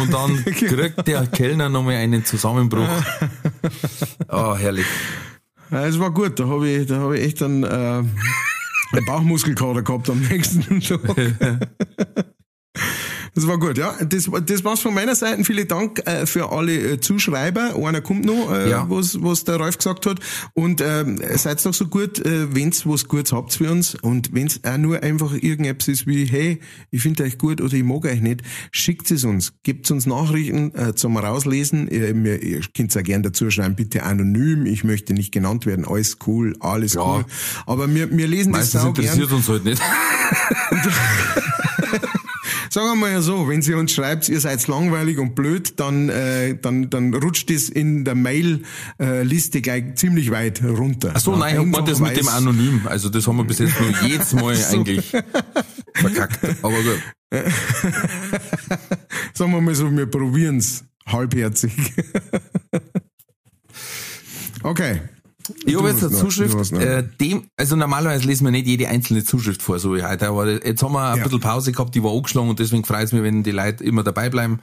[0.00, 2.88] Und dann kriegt der Kellner nochmal einen Zusammenbruch.
[4.28, 4.86] Oh, herrlich.
[5.70, 10.08] Es war gut, da habe ich, da hab ich echt einen, äh, einen Bauchmuskelkater gehabt
[10.10, 11.00] am nächsten Tag.
[13.36, 13.94] Das war gut, ja.
[14.02, 15.44] Das, das war's von meiner Seite.
[15.44, 17.76] Vielen Dank äh, für alle äh, Zuschreiber.
[17.76, 18.88] Einer kommt noch, äh, ja.
[18.88, 20.20] was, was der Ralf gesagt hat.
[20.54, 23.94] Und ähm, seid doch so gut, äh, wenn's was Gutes habt für uns.
[23.94, 27.84] Und wenn's auch nur einfach irgendetwas ist wie, hey, ich finde euch gut oder ich
[27.84, 28.40] mag euch nicht,
[28.72, 29.52] schickt es uns.
[29.64, 31.88] Gebt uns Nachrichten äh, zum Rauslesen.
[31.88, 34.64] Ihr, ihr, ihr könnt es auch gerne dazu schreiben, bitte anonym.
[34.64, 35.84] Ich möchte nicht genannt werden.
[35.84, 37.02] Alles cool, alles ja.
[37.02, 37.26] cool.
[37.66, 39.36] Aber wir, wir lesen Meistens das auch interessiert gern.
[39.36, 39.82] uns halt nicht.
[42.76, 46.10] Sagen wir mal ja so, wenn sie uns schreibt, ihr seid langweilig und blöd, dann,
[46.10, 51.12] äh, dann, dann rutscht es in der Mail-Liste gleich ziemlich weit runter.
[51.14, 52.82] Ach so, ja, nein, ich meine das mit dem Anonym.
[52.84, 54.76] Also das haben wir bis jetzt nur jedes Mal so.
[54.76, 55.10] eigentlich
[55.94, 56.44] verkackt.
[56.60, 57.00] Aber gut.
[59.32, 61.72] Sagen wir mal so, wir probieren's halbherzig.
[64.62, 65.00] okay.
[65.64, 69.24] Ich habe jetzt eine noch- Zuschrift, äh, dem, also normalerweise lesen wir nicht jede einzelne
[69.24, 71.24] Zuschrift vor, so wie heute, aber jetzt haben wir ein Ja.
[71.24, 74.02] bisschen Pause gehabt, die war angeschlagen und deswegen freut es mich, wenn die Leute immer
[74.02, 74.60] dabei bleiben.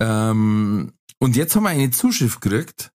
[0.00, 2.90] Ähm, und jetzt haben wir eine Zuschrift gekriegt.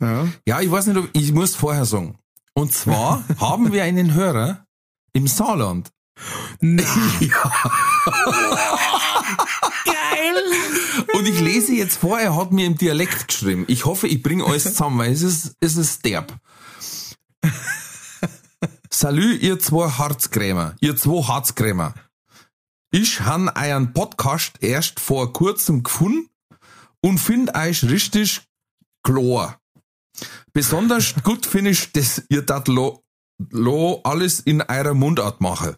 [0.00, 0.26] Ja.
[0.46, 2.18] Ja, ich weiß nicht, ob, ich muss vorher sagen.
[2.54, 4.64] Und zwar haben wir einen Hörer
[5.12, 5.90] im Saarland.
[6.60, 6.86] Nein.
[11.14, 13.64] Und ich lese jetzt vor, er hat mir im Dialekt geschrieben.
[13.68, 16.34] Ich hoffe, ich bringe alles zusammen, weil es ist, es ist derb.
[18.90, 21.94] Salü, ihr zwei Harzkrämer, ihr zwei Harzkrämer.
[22.90, 26.28] Ich han euren Podcast erst vor kurzem gefunden
[27.02, 28.42] und find euch richtig
[29.02, 29.60] klar.
[30.52, 33.04] Besonders gut finde ich, dass ihr dat lo,
[33.50, 35.76] lo alles in eurer Mundart mache.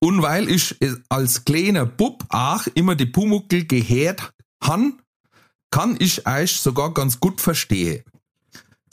[0.00, 0.76] Und weil ich
[1.08, 5.00] als kleiner Bub auch immer die Pumuckel gehört han,
[5.70, 8.04] kann ich euch sogar ganz gut verstehen.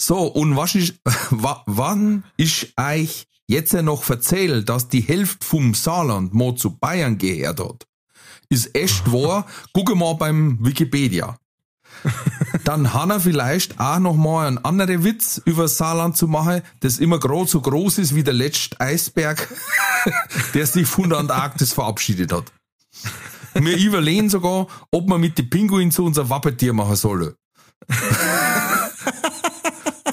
[0.01, 0.75] So, und was
[1.29, 7.17] wa, wann ich euch jetzt noch erzähle, dass die Hälfte vom Saarland mal zu Bayern
[7.17, 7.85] gehört hat,
[8.47, 11.37] ist echt wahr, gucke mal beim Wikipedia.
[12.63, 16.99] Dann hat er vielleicht auch noch mal einen anderen Witz über Saarland zu machen, das
[16.99, 19.53] immer gerade so groß ist wie der letzte Eisberg,
[20.53, 22.53] der sich von der Antarktis verabschiedet hat.
[23.53, 27.35] Wir überlegen sogar, ob man mit den Pinguinen zu unser Wappetier machen soll.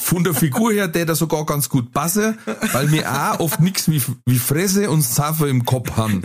[0.09, 2.39] Von der Figur her, der da sogar ganz gut passe,
[2.73, 6.23] weil wir auch oft nix wie, wie Fresse und Saffe im Kopf haben.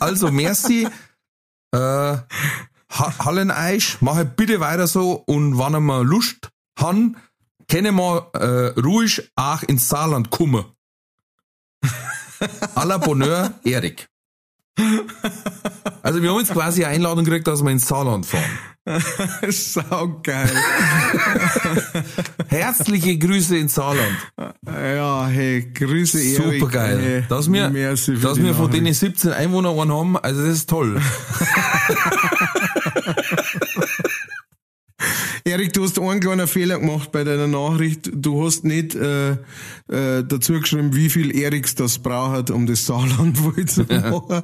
[0.00, 0.88] Also, merci,
[1.72, 7.16] äh, Ha- Halleneich, mache bitte weiter so und wenn wir Lust haben,
[7.70, 10.64] können wir äh, ruhig auch ins Saarland kommen.
[12.74, 14.08] À la Bonheur, Erik.
[16.00, 18.42] Also wir haben jetzt quasi eine Einladung gekriegt, dass wir ins Saarland fahren.
[19.50, 20.48] Sau geil.
[22.48, 24.16] Herzliche Grüße ins Saarland.
[24.66, 26.60] Ja, hey, Grüße Erik.
[26.60, 26.98] Super geil.
[27.02, 30.98] Hey, Dass wir, dass wir von denen 17 Einwohnern einen haben, also das ist toll.
[35.44, 38.10] Erik, du hast einen kleinen Fehler gemacht bei deiner Nachricht.
[38.12, 43.42] Du hast nicht äh, äh, dazu geschrieben, wie viel Eriks das braucht, um das Saarland
[43.42, 44.42] wohl zu machen.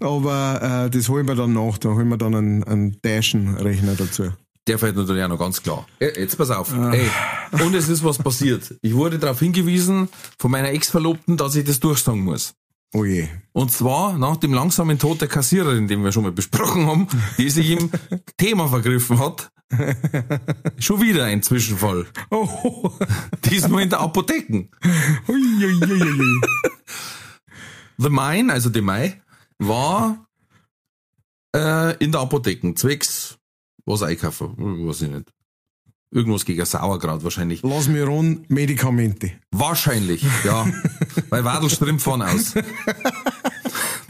[0.00, 1.78] Aber äh, das holen wir dann nach.
[1.78, 4.32] Da holen wir dann einen, einen Taschenrechner dazu.
[4.66, 5.86] Der fällt natürlich auch noch ganz klar.
[6.00, 6.72] Äh, Jetzt pass auf.
[6.72, 7.08] Ey,
[7.64, 8.74] und es ist was passiert.
[8.82, 12.54] Ich wurde darauf hingewiesen von meiner Ex-Verlobten, dass ich das durchsagen muss.
[12.94, 13.28] Oh je.
[13.52, 17.50] Und zwar nach dem langsamen Tod der Kassiererin, den wir schon mal besprochen haben, die
[17.50, 17.90] sich im
[18.36, 19.50] Thema vergriffen hat.
[20.78, 22.06] Schon wieder ein Zwischenfall.
[22.30, 22.90] Oh,
[23.44, 24.70] Diesmal in der Apotheken.
[27.98, 29.20] The Mine, also die Mai,
[29.58, 30.28] war
[31.54, 32.74] äh, in der Apotheken.
[32.76, 33.38] Zwecks,
[33.84, 35.32] was einkaufen, weiß ich nicht.
[36.10, 37.62] Irgendwas gegen Sauerkraut wahrscheinlich.
[37.62, 39.32] Lass mir ran, Medikamente.
[39.50, 40.66] Wahrscheinlich, ja.
[41.30, 42.54] Weil Wadel strömt vorne aus.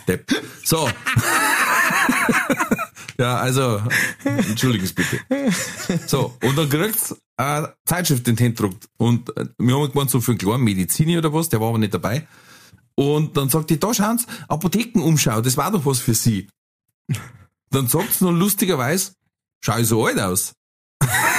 [0.06, 0.30] Depp.
[0.64, 0.88] So.
[3.18, 3.80] ja, also,
[4.24, 5.20] entschuldigen Sie bitte.
[6.06, 8.88] So, und dann kriegt's eine Zeitschrift in den Händen gedruckt.
[8.98, 11.78] Und äh, wir haben gemeint, so für einen kleinen Mediziner oder was, der war aber
[11.78, 12.26] nicht dabei.
[12.94, 16.48] Und dann sagt die, da schauen Sie, Apothekenumschau, das war doch was für Sie.
[17.70, 19.12] Dann sagt sie noch lustigerweise,
[19.62, 20.52] schau ich so alt aus?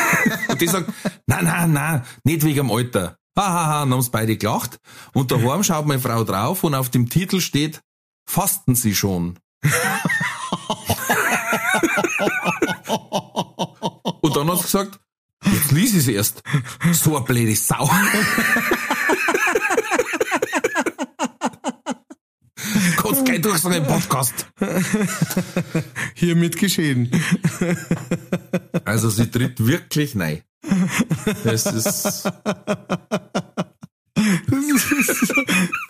[0.48, 0.90] Und die sagt,
[1.26, 3.18] nein, nein, nein, nicht wegen dem Alter.
[3.38, 4.80] Hahaha, haben sie beide gelacht.
[5.14, 7.82] Und daheim schaut meine Frau drauf und auf dem Titel steht,
[8.26, 9.38] fasten Sie schon.
[14.22, 15.00] und dann hat sie gesagt,
[15.46, 16.42] jetzt lies es erst.
[16.94, 17.90] So eine blöde Sau.
[23.26, 24.48] Kein durch so einen Podcast.
[26.16, 27.12] Hiermit geschehen.
[28.86, 30.42] Also sie tritt wirklich nein.
[31.44, 32.24] Das ist,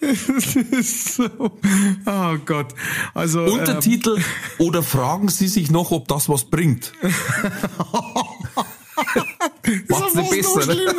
[0.02, 1.30] Das ist so.
[2.06, 2.74] Oh Gott.
[3.14, 3.46] Also.
[3.46, 4.22] ähm, Untertitel
[4.58, 6.92] oder fragen Sie sich noch, ob das was bringt?
[9.90, 10.94] Macht's nicht besser, ne?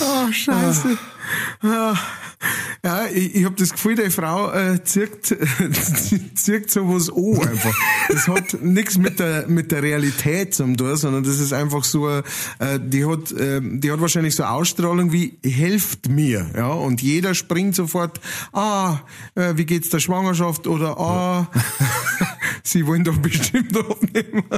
[0.00, 0.96] Oh, scheiße.
[1.62, 1.96] Ah.
[2.84, 5.26] Ja, ich, ich habe das Gefühl, die Frau äh, zirkt,
[6.34, 7.74] zirkt sowas an einfach.
[8.08, 12.08] Das hat nichts mit der mit der Realität zu tun, sondern das ist einfach so,
[12.08, 12.22] äh,
[12.78, 17.74] die hat äh, die hat wahrscheinlich so Ausstrahlung wie helft mir, ja, und jeder springt
[17.74, 18.20] sofort,
[18.52, 19.00] ah,
[19.34, 21.50] äh, wie geht's der Schwangerschaft oder ah,
[22.62, 24.44] sie wollen doch bestimmt aufnehmen.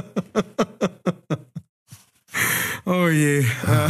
[2.83, 3.41] Oh je.
[3.41, 3.89] Äh,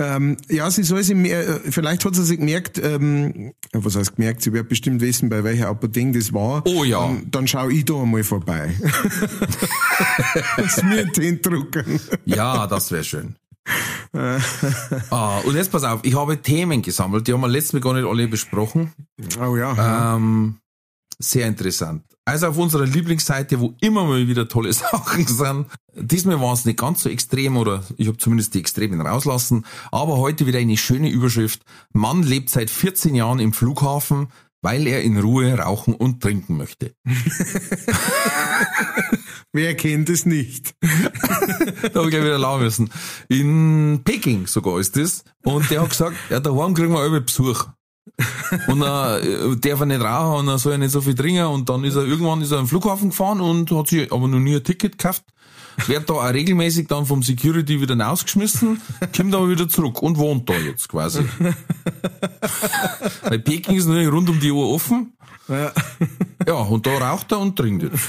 [0.00, 4.16] ähm, ja, sie soll sich mehr, äh, vielleicht hat sie sich gemerkt, ähm, Was heißt
[4.16, 4.42] gemerkt?
[4.42, 6.66] Sie wird bestimmt wissen, bei welcher Apotheke das war.
[6.66, 7.06] Oh ja.
[7.06, 8.74] Dann, dann schau ich da einmal vorbei.
[10.56, 12.00] Dass mir den drucken.
[12.24, 13.36] Ja, das wäre schön.
[15.10, 17.94] ah, und jetzt pass auf, ich habe Themen gesammelt, die haben wir letztes Mal gar
[17.94, 18.92] nicht alle besprochen.
[19.40, 20.16] Oh ja.
[20.16, 20.56] Ähm,
[21.18, 22.02] sehr interessant.
[22.24, 25.66] Also auf unserer Lieblingsseite, wo immer mal wieder tolle Sachen sind.
[25.94, 29.66] Diesmal war es nicht ganz so extrem oder ich habe zumindest die Extremen rauslassen.
[29.90, 31.62] Aber heute wieder eine schöne Überschrift.
[31.92, 34.28] Mann lebt seit 14 Jahren im Flughafen,
[34.62, 36.94] weil er in Ruhe rauchen und trinken möchte.
[39.52, 40.74] Wer kennt es nicht?
[40.80, 42.90] da habe ich gleich wieder lachen müssen.
[43.28, 45.24] In Peking sogar ist das.
[45.42, 47.66] Und der hat gesagt, ja, daheim kriegen wir alle Besuch.
[48.66, 49.20] Und er
[49.56, 51.46] darf er nicht rauchen und er soll ja nicht so viel trinken.
[51.46, 54.38] Und dann ist er irgendwann ist er am Flughafen gefahren und hat sich aber noch
[54.38, 55.22] nie ein Ticket gekauft.
[55.86, 58.80] Wird da auch regelmäßig dann vom Security wieder rausgeschmissen,
[59.16, 61.24] kommt aber wieder zurück und wohnt da jetzt quasi.
[63.22, 65.12] Weil Peking ist natürlich rund um die Uhr offen.
[65.48, 65.72] Ja.
[66.46, 68.04] Ja, und da raucht er und trinkt jetzt.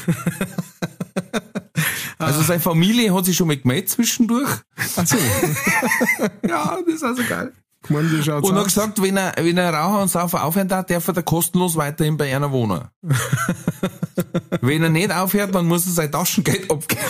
[2.17, 4.49] Also seine Familie hat sich schon mal gemeldet zwischendurch.
[4.95, 5.17] Ach so.
[6.47, 7.51] Ja, das ist also geil.
[7.83, 10.69] Ich meine, wie schaut's Und hat gesagt, wenn er, wenn er Raucher und Saufen aufhört,
[10.71, 12.87] darf darf er da kostenlos weiterhin bei einer wohnen.
[14.61, 17.01] wenn er nicht aufhört, dann muss er sein Taschengeld abgeben.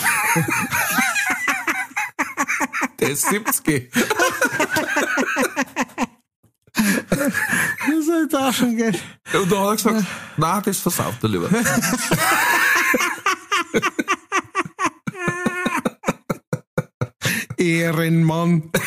[2.99, 3.91] Der ist 70.
[6.73, 9.01] Das ist ein Taschengeld.
[9.33, 10.05] Und da hat er gesagt,
[10.37, 11.49] nein, das versauft er lieber.
[17.61, 18.63] Ehrenmann.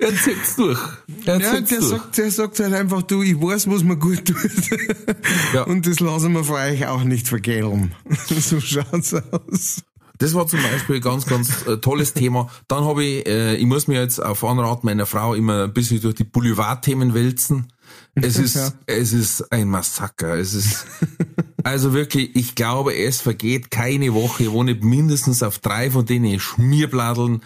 [0.00, 0.80] Er zieht's durch.
[1.24, 1.82] Er Ja, der durch.
[1.82, 4.36] sagt, der sagt halt einfach, du, ich weiß, was mir gut tut.
[5.54, 5.62] Ja.
[5.62, 7.94] Und das lassen wir von euch auch nicht vergällen.
[8.28, 9.82] so schaut's aus.
[10.18, 12.50] Das war zum Beispiel ein ganz, ganz äh, tolles Thema.
[12.68, 16.00] Dann habe ich, äh, ich muss mir jetzt auf Anrat meiner Frau immer ein bisschen
[16.00, 17.68] durch die Boulevardthemen wälzen.
[18.14, 18.72] Es ist, Ja.
[18.86, 20.34] es ist ein Massaker.
[20.36, 20.86] Es ist,
[21.64, 26.40] also wirklich, ich glaube, es vergeht keine Woche, wo nicht mindestens auf drei von denen
[26.40, 27.42] Schmierbladeln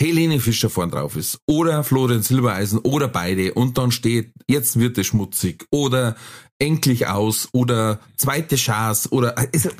[0.00, 1.38] Helene Fischer vorn drauf ist.
[1.46, 3.54] Oder Florian Silbereisen oder beide.
[3.54, 5.66] Und dann steht, jetzt wird es schmutzig.
[5.72, 6.16] Oder
[6.60, 7.48] endlich aus.
[7.52, 9.08] Oder zweite Chance.
[9.10, 9.70] Oder, also,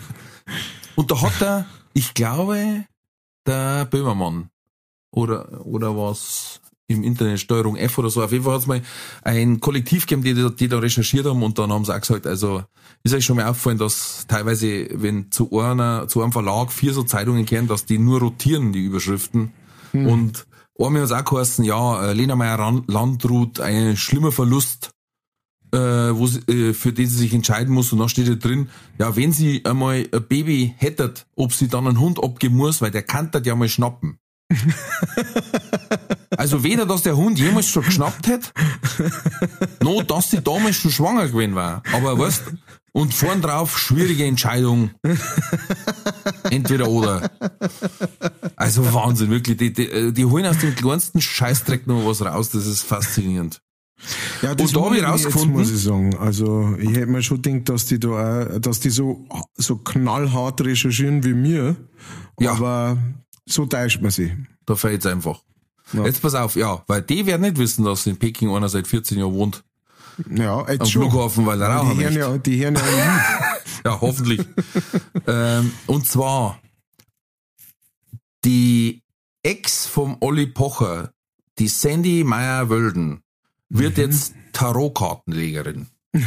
[0.96, 2.84] und da hat er, ich glaube,
[3.46, 4.50] der Böhmermann
[5.12, 8.22] oder, oder was im Internet Steuerung F oder so.
[8.22, 8.80] Auf jeden Fall hat es mal
[9.22, 12.26] ein Kollektiv gegeben, die, da- die da recherchiert haben und dann haben sie auch gesagt,
[12.26, 12.62] also
[13.04, 17.02] ist euch schon mal aufgefallen, dass teilweise, wenn zu einer, zu einem Verlag vier so
[17.04, 19.52] Zeitungen kehren, dass die nur rotieren, die Überschriften.
[19.92, 20.46] Und
[20.78, 24.90] einmal hat es auch geheißen, ja, äh, Lena Meyer-Landrut, ein schlimmer Verlust
[25.70, 28.70] äh, wo sie, äh, für den sie sich entscheiden muss und da steht ja drin,
[28.98, 32.90] ja, wenn sie einmal ein Baby hättet, ob sie dann einen Hund abgeben muss, weil
[32.90, 34.18] der kann das ja mal schnappen.
[36.36, 38.48] also weder, dass der Hund jemals schon geschnappt hätte,
[39.82, 41.82] noch, dass sie damals schon schwanger gewesen war.
[41.92, 42.42] Aber weißt,
[42.92, 44.90] und vorn drauf schwierige Entscheidung.
[46.50, 47.30] Entweder oder.
[48.56, 49.56] Also Wahnsinn, wirklich.
[49.58, 53.60] Die, die, die holen aus dem kleinsten Scheißdreck noch was raus, das ist faszinierend.
[54.42, 56.16] Ja, Und da hab ich rausgefunden- Jetzt, muss ich sagen.
[56.18, 58.08] Also, ich hätte mir schon gedacht, dass die da
[58.54, 61.76] auch, dass die so, so knallhart recherchieren wie mir.
[62.38, 62.52] Ja.
[62.52, 62.96] Aber
[63.48, 64.30] so täuscht man sich.
[64.66, 65.42] Da fehlt's einfach.
[65.92, 66.04] Ja.
[66.04, 69.18] Jetzt pass auf, ja, weil die werden nicht wissen, dass in Peking einer seit 14
[69.18, 69.64] Jahren wohnt.
[70.30, 71.02] Ja, jetzt Am schon.
[71.10, 72.18] Flughafen, weil er hören möchte.
[72.18, 72.82] ja, die hören ja
[73.84, 74.44] Ja, hoffentlich.
[75.26, 76.60] ähm, und zwar
[78.44, 79.02] die
[79.42, 81.12] Ex vom Olli Pocher,
[81.58, 83.22] die Sandy Meyer-Wölden,
[83.68, 85.86] wird jetzt Tarotkartenlegerin.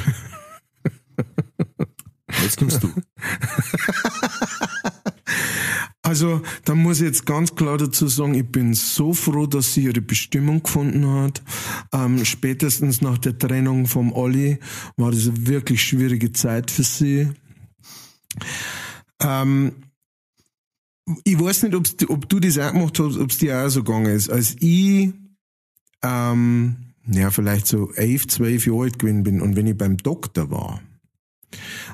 [2.42, 2.88] Jetzt kommst du.
[6.04, 9.84] Also, da muss ich jetzt ganz klar dazu sagen, ich bin so froh, dass sie
[9.84, 11.44] ihre Bestimmung gefunden hat.
[11.94, 14.58] Ähm, spätestens nach der Trennung vom Olli
[14.98, 17.30] war das eine wirklich schwierige Zeit für sie.
[19.22, 19.74] Ähm,
[21.24, 21.76] ich weiß nicht,
[22.10, 24.30] ob du das auch gemacht hast, ob es dir auch so gegangen ist.
[24.30, 25.14] Als ich,
[26.04, 30.50] ähm, ja, vielleicht so elf, zwölf Jahre alt gewesen bin und wenn ich beim Doktor
[30.50, 30.82] war,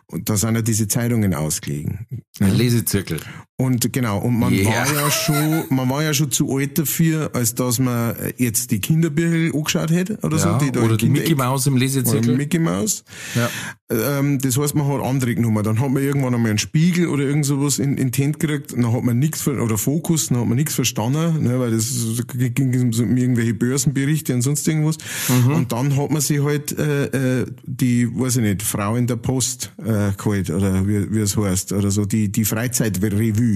[0.06, 2.06] und da sind ja diese Zeitungen ausgelegen.
[2.40, 3.20] Ein Lesezirkel.
[3.60, 4.66] Und genau, und man Ja.
[4.70, 8.80] war ja schon, man war ja schon zu alt dafür, als dass man jetzt die
[8.80, 10.64] Kinderbücher angeschaut hätte oder Ja, so.
[10.66, 12.38] Die da oder die Mickey Maus im oder Lesezirkel.
[12.38, 13.04] Mickey Maus.
[13.34, 13.50] Ja.
[13.90, 15.64] Ähm, das heißt, man hat andere genommen.
[15.64, 18.94] Dann hat man irgendwann einmal einen Spiegel oder irgend sowas in, in Hand gekriegt, dann
[18.94, 21.88] hat man nichts, oder Fokus, dann hat man nichts verstanden, ne, weil das
[22.38, 24.98] ging um irgendwelche Börsenberichte und sonst irgendwas.
[25.30, 25.54] Mhm.
[25.54, 29.16] Und dann hat man sich halt äh, äh, die, weiß ich nicht, Frau in der
[29.16, 33.47] Post äh, geholt, oder wie, wie es heißt, oder so, die, die Freizeitrevue.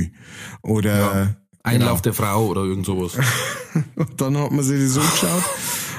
[0.61, 3.17] Oder Einlauf der Frau oder irgend sowas.
[3.95, 5.43] und dann hat man sich das angeschaut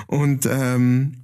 [0.09, 1.23] und ähm,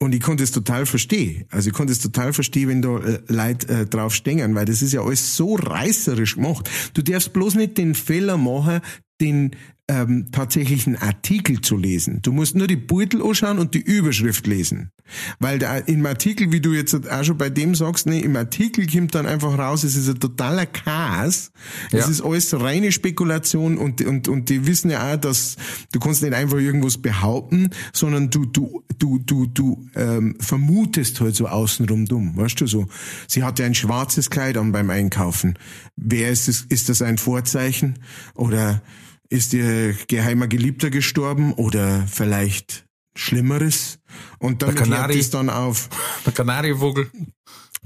[0.00, 1.44] Und ich konnte es total verstehen.
[1.50, 4.80] Also ich konnte es total verstehen, wenn da äh, Leute äh, drauf stehen, weil das
[4.80, 6.70] ist ja alles so reißerisch gemacht.
[6.94, 8.80] Du darfst bloß nicht den Fehler machen,
[9.20, 9.56] den
[9.90, 12.20] ähm, tatsächlichen Artikel zu lesen.
[12.22, 14.90] Du musst nur die Beutel anschauen und die Überschrift lesen.
[15.38, 18.86] Weil da im Artikel, wie du jetzt auch schon bei dem sagst, ne, im Artikel
[18.86, 21.50] kommt dann einfach raus, es ist ein totaler Chaos.
[21.90, 22.06] Es Ja.
[22.10, 25.56] ist alles reine Spekulation und, und, und die wissen ja auch, dass
[25.92, 31.34] du kannst nicht einfach irgendwas behaupten, sondern du, du, du, du, du ähm, vermutest halt
[31.34, 32.36] so außenrum dumm.
[32.36, 32.86] Weißt du so?
[33.26, 35.54] Sie hatte ein schwarzes Kleid an beim Einkaufen.
[35.96, 36.66] Wer ist das?
[36.68, 37.94] Ist das ein Vorzeichen?
[38.34, 38.82] Oder
[39.28, 41.52] ist ihr geheimer Geliebter gestorben?
[41.54, 43.98] Oder vielleicht Schlimmeres?
[44.38, 45.88] Und damit Der hört es dann auf.
[46.26, 47.10] Der Kanarienvogel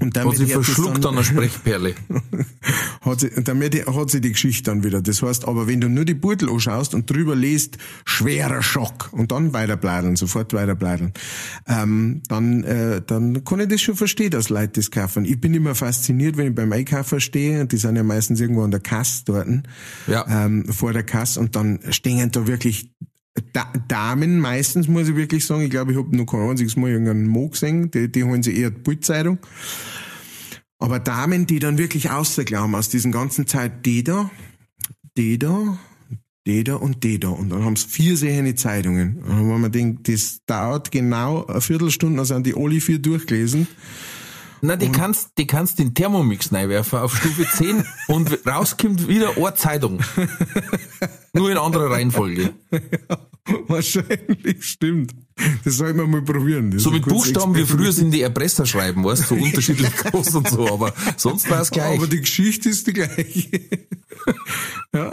[0.03, 1.95] Und damit hat es verschluckt an der Sprechperle.
[3.01, 5.01] hat sie, damit hat sie die Geschichte dann wieder.
[5.01, 9.31] Das heißt, aber wenn du nur die Beutel anschaust und drüber liest, schwerer Schock und
[9.31, 11.13] dann weiterblättern, sofort weiterblättern,
[11.67, 15.23] ähm, dann, äh, dann kann ich das schon verstehen, dass Leute das kaufen.
[15.23, 18.63] Ich bin immer fasziniert, wenn ich beim Einkaufen stehe, und die sind ja meistens irgendwo
[18.63, 19.47] an der Kasse dort,
[20.07, 20.25] Ja.
[20.27, 22.91] ähm, vor der Kasse und dann stehen da wirklich
[23.53, 26.91] da Damen, meistens muss ich wirklich sagen, ich glaube, ich habe noch kein einziges Mal
[26.91, 29.39] irgendeinen Mo gesehen, die, die holen sich eher die Bildzeitung.
[30.77, 34.29] Aber Damen, die dann wirklich außerglauben aus diesen ganzen Zeit, die da,
[35.17, 35.79] die da,
[36.45, 37.29] die da und die da.
[37.29, 39.23] Und dann haben sie vier sehende Zeitungen.
[39.23, 43.67] Und wir mir gedacht, das dauert genau eine Viertelstunde, dann sind die alle vier durchgelesen.
[44.65, 49.55] Na, die kannst, die kannst den Thermomix reinwerfen auf Stufe 10 und rauskommt wieder eine
[49.55, 49.99] Zeitung.
[51.33, 52.53] Nur in anderer Reihenfolge.
[53.67, 55.13] Wahrscheinlich, stimmt.
[55.65, 56.71] Das sollten wir mal probieren.
[56.71, 60.35] Das So mit Buchstaben wie früher sind die Erpresser schreiben, weißt du, so unterschiedlich groß
[60.35, 61.97] und so, aber sonst war es gleich.
[61.97, 63.49] Aber die Geschichte ist die gleiche.
[64.95, 65.11] ja.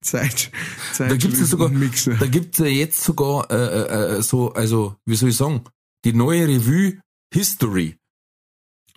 [0.00, 0.50] Zeit,
[0.94, 4.96] Zeit Da gibt's ja sogar, da gibt's ja jetzt sogar äh, äh, äh, so, also
[5.06, 5.62] wie soll ich sagen,
[6.04, 7.00] die neue Revue
[7.32, 7.96] History,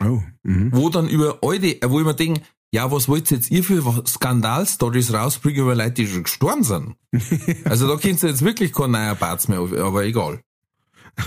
[0.02, 0.72] Oh, mhm.
[0.74, 2.42] wo dann über alte, äh, wo ich mir denke,
[2.74, 6.96] ja, was wollt ihr jetzt ihr für Skandalstories rausbringen über Leute, die schon gestorben sind?
[7.64, 10.42] also da kennst du jetzt wirklich kein neuer Barz mehr, aber egal.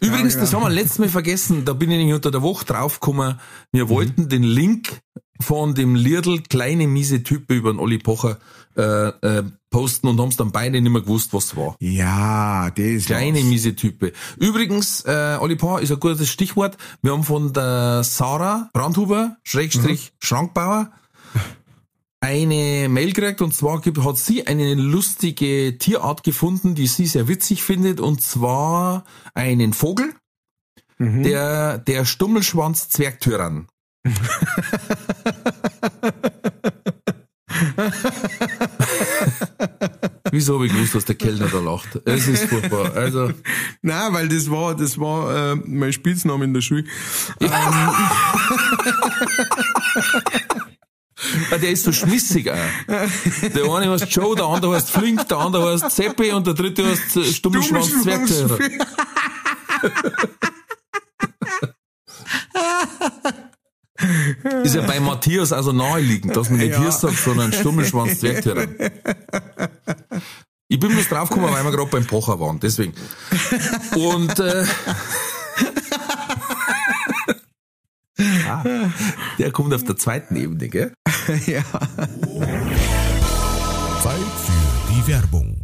[0.00, 3.38] Übrigens, das haben wir letztes Mal vergessen, da bin ich nämlich unter der Woche draufgekommen,
[3.70, 5.00] wir wollten den Link
[5.40, 8.38] von dem Liedl kleine miese Type über den Olli Pocher
[8.76, 9.42] äh, äh,
[9.74, 11.74] posten und haben es dann beide nicht mehr gewusst, was es war.
[11.80, 13.46] Ja, der ist Kleine was.
[13.46, 14.12] miese Type.
[14.38, 16.78] Übrigens, äh, Olli Pocher ist ein gutes Stichwort.
[17.02, 20.92] Wir haben von der Sarah Brandhuber, Schrägstrich Schrankbauer,
[22.20, 27.64] eine Mail gekriegt und zwar hat sie eine lustige Tierart gefunden, die sie sehr witzig
[27.64, 29.04] findet und zwar
[29.34, 30.14] einen Vogel,
[31.00, 33.66] der, der Stummelschwanz Zwergtyrann.
[40.34, 42.00] Wieso habe ich gewusst, dass der Kellner da lacht?
[42.06, 42.92] Es ist furchtbar.
[42.96, 43.30] Also,
[43.82, 46.82] Nein, weil das war, das war äh, mein Spitzname in der Schule.
[51.52, 52.56] Ah, der ist so schmissig auch.
[52.88, 56.84] Der eine heißt Joe, der andere heißt Flink, der andere heißt Zeppi und der dritte
[56.84, 58.58] heißt äh, Stummelschwanz Zwergtyrann.
[64.64, 66.80] Ist ja bei Matthias also naheliegend, dass man nicht Ja.
[66.80, 68.74] hier sagt, sondern Stummelschwanz Zwergtyrann.
[70.68, 72.94] Ich bin bloß draufgekommen, weil wir gerade beim Pocher waren, deswegen.
[73.94, 74.64] Und äh,
[78.48, 78.64] ah,
[79.38, 80.92] der kommt auf der zweiten Ebene, gell?
[81.46, 81.62] ja.
[84.02, 85.63] Zeit für die Werbung.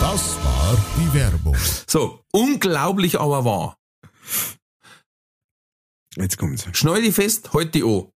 [0.00, 1.56] Das war die Werbung.
[1.86, 3.78] So, unglaublich aber wahr.
[6.16, 6.66] Jetzt kommt's.
[6.72, 8.10] Schnall die fest, halt die an.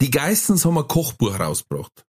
[0.00, 2.06] Die Geistens haben ein Kochbuch rausgebracht.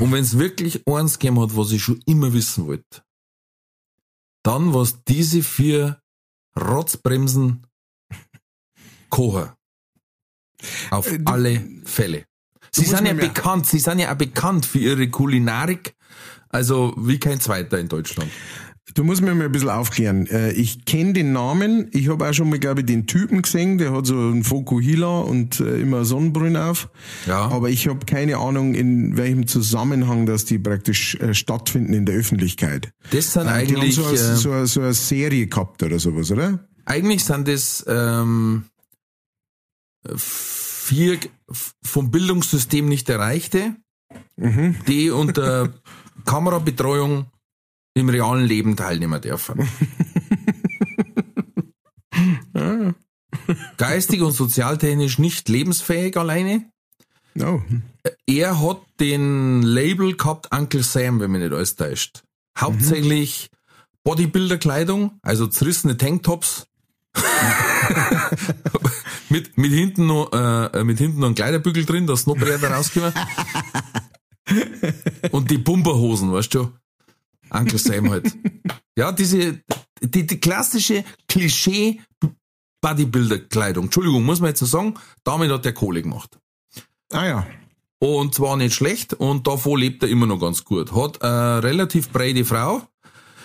[0.00, 3.04] Und wenn es wirklich eins gegeben hat, was ich schon immer wissen wollte,
[4.44, 6.00] dann was diese vier
[6.58, 7.66] Rotzbremsen
[9.10, 9.52] kochen.
[10.90, 12.24] Auf Äh, alle Fälle.
[12.74, 15.94] Sie sind ja bekannt, sie sind ja auch bekannt für ihre Kulinarik,
[16.48, 18.30] also wie kein zweiter in Deutschland.
[18.94, 20.26] Du musst mir mal ein bisschen aufklären.
[20.26, 21.88] Äh, Ich kenne den Namen.
[21.92, 23.78] Ich habe auch schon mal, glaube ich, den Typen gesehen.
[23.78, 26.90] Der hat so einen Fokuhila und äh, immer Sonnenbrille auf.
[27.26, 27.48] Ja.
[27.48, 32.16] Aber ich habe keine Ahnung, in welchem Zusammenhang, dass die praktisch äh, stattfinden in der
[32.16, 32.90] Öffentlichkeit.
[33.12, 35.98] Das sind Äh, die haben eigentlich, so, eine, so, eine, so eine Serie gehabt oder
[35.98, 36.66] sowas, oder?
[36.84, 38.64] eigentlich sind das ähm,
[40.16, 41.18] vier
[41.82, 43.76] vom Bildungssystem nicht Erreichte,
[44.36, 44.76] Mhm.
[44.86, 45.72] die unter
[46.26, 47.26] Kamerabetreuung
[47.94, 49.66] im realen Leben teilnehmen dürfen.
[53.78, 56.70] Geistig und sozialtechnisch nicht lebensfähig alleine.
[57.40, 57.60] Oh.
[58.26, 62.22] Er hat den Label gehabt Uncle Sam, wenn mich nicht alles täuscht.
[62.58, 63.50] Hauptsächlich
[64.04, 66.66] Bodybuilder-Kleidung, also zerrissene Tanktops.
[69.32, 73.12] mit, mit hinten noch, äh, mit hinten noch ein Kleiderbügel drin, dass noch Bretter rauskommen.
[75.32, 76.72] Und die Pumperhosen, weißt du?
[77.50, 78.32] Uncle Sam halt.
[78.96, 79.60] Ja, diese,
[80.00, 82.00] die, die klassische Klischee
[82.82, 83.84] Bodybuilder-Kleidung.
[83.84, 86.38] Entschuldigung, muss man jetzt so sagen, damit hat der Kohle gemacht.
[87.10, 87.46] Ah ja.
[87.98, 90.92] Und zwar nicht schlecht und davon lebt er immer noch ganz gut.
[90.92, 92.82] Hat eine relativ breite Frau,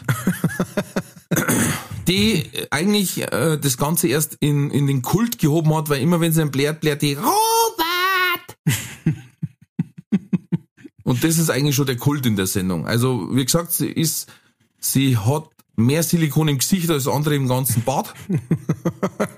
[2.07, 6.31] die eigentlich äh, das Ganze erst in, in den Kult gehoben hat, weil immer wenn
[6.31, 7.27] sie einen blärt, blärt die Robert!
[11.03, 12.87] und das ist eigentlich schon der Kult in der Sendung.
[12.87, 14.31] Also, wie gesagt, sie ist,
[14.79, 18.13] sie hat mehr Silikon im Gesicht als andere im ganzen Bad.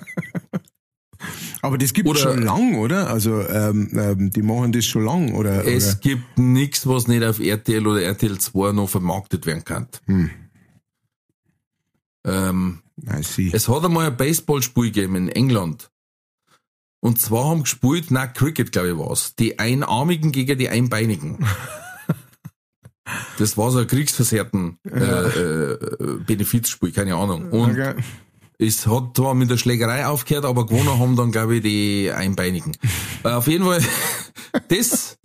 [1.61, 3.09] Aber das gibt Oder- schon lang, oder?
[3.09, 5.65] Also ähm, ähm, die machen das schon lang, oder?
[5.65, 5.95] Es oder?
[5.99, 9.89] gibt nichts, was nicht auf RTL oder RTL 2 noch vermarktet werden kann.
[12.30, 13.49] Ähm, I see.
[13.53, 15.89] es hat einmal ein Baseballspiel gegeben in England.
[17.01, 19.36] Und zwar haben gespielt, na Cricket, glaube ich, war's.
[19.36, 21.45] Die Einarmigen gegen die Einbeinigen.
[23.39, 27.49] Das war so ein kriegsversehrten äh, äh, Benefizspiel, keine Ahnung.
[27.49, 27.95] Und Okay.
[28.59, 32.73] es hat zwar mit der Schlägerei aufgehört, aber gewonnen haben dann, glaube ich, die Einbeinigen.
[33.23, 33.82] Äh, auf jeden Fall,
[34.67, 35.17] das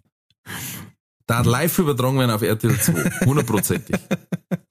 [1.27, 3.27] da hat live übertragen werden auf RTL 2.
[3.27, 3.97] Hundertprozentig.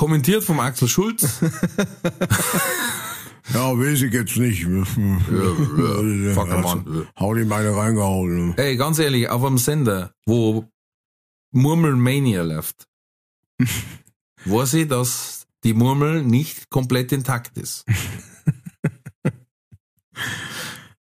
[0.00, 1.40] Kommentiert vom Axel Schulz.
[3.52, 4.62] Ja, weiß ich jetzt nicht.
[6.34, 7.08] fucker Mann.
[7.18, 8.56] Hau die meine reingehauen.
[8.56, 10.70] Ey, ganz ehrlich, auf einem Sender, wo
[11.50, 12.86] Murmelmania läuft,
[14.44, 17.84] weiß ich, dass die Murmel nicht komplett intakt ist.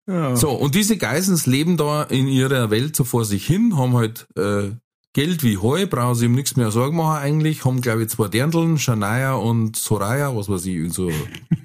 [0.08, 0.38] Ja.
[0.38, 4.26] So, und diese Geisens leben da in ihrer Welt so vor sich hin, haben halt
[4.38, 4.72] äh,
[5.18, 8.28] Geld wie Heu, brauchen sie ihm nichts mehr Sorgen machen eigentlich, haben glaube ich zwei
[8.28, 11.12] Dirndln, Shania und Soraya, was weiß ich, irgend so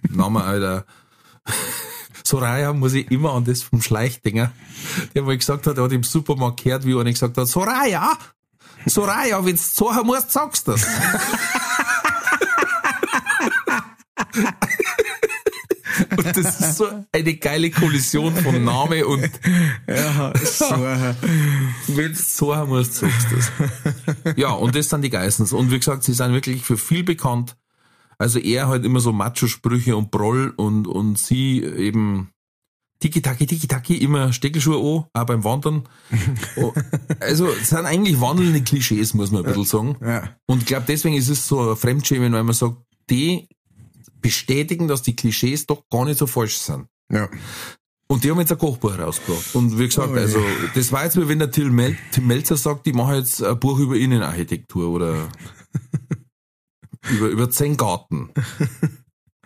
[0.08, 0.86] Name, Alter.
[2.24, 4.52] Soraya muss ich immer an das vom Schleichdinger,
[5.14, 8.16] der mal gesagt hat, er hat im Supermarkt gehört, wie einer gesagt hat, Soraya,
[8.86, 10.86] Soraya, wenn's zahlen musst, sagst du's.
[16.16, 19.28] Und das ist so eine geile Kollision von Name und
[19.88, 21.14] Ja, so, äh,
[21.88, 24.36] wenn du so haben musst, sagst du das.
[24.36, 25.52] Ja, und das sind die Geissens.
[25.52, 27.56] Und wie gesagt, sie sind wirklich für viel bekannt.
[28.18, 32.28] Also er halt immer so Macho-Sprüche und Broll und, und sie eben
[33.00, 35.82] Tiki-Taki, Tiki-Taki, immer Steckelschuhe an, auch beim Wandern.
[36.56, 36.72] Oh,
[37.18, 39.96] Also, es sind eigentlich wandelnde Klischees, muss man ein bisschen sagen.
[40.04, 40.36] ja.
[40.46, 42.76] Und ich glaube, deswegen ist es so ein Fremdschämen, weil man sagt,
[43.10, 43.48] die
[44.22, 46.86] bestätigen, dass die Klischees doch gar nicht so falsch sind.
[47.12, 47.28] ja.
[48.08, 49.54] Und die haben jetzt ein Kochbuch rausgebracht.
[49.54, 50.38] Und wie gesagt, Oh also,
[50.74, 53.58] das war jetzt wie wenn der Tim, Mel Tim Melzer sagt, ich mache jetzt ein
[53.58, 55.30] Buch über Innenarchitektur oder
[57.10, 58.28] über, über Zen-Garten.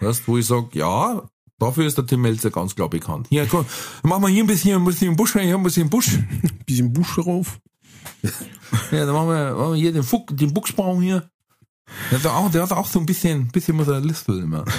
[0.00, 1.28] Weißt, wo ich sag, ja,
[1.60, 3.28] dafür ist der Tim Melzer ganz klar bekannt.
[3.28, 3.66] Hier, komm,
[4.02, 6.18] machen wir hier ein bisschen, ein bisschen Busch rein, hier ein bisschen Busch.
[6.66, 7.60] Bisschen Busch drauf.
[8.90, 11.30] Ja, dann machen wir, machen wir hier den, Fuck, den Buchsbaum hier.
[12.10, 14.64] Der hat auch, der hat auch so ein bisschen, bisschen mit der Lispel immer.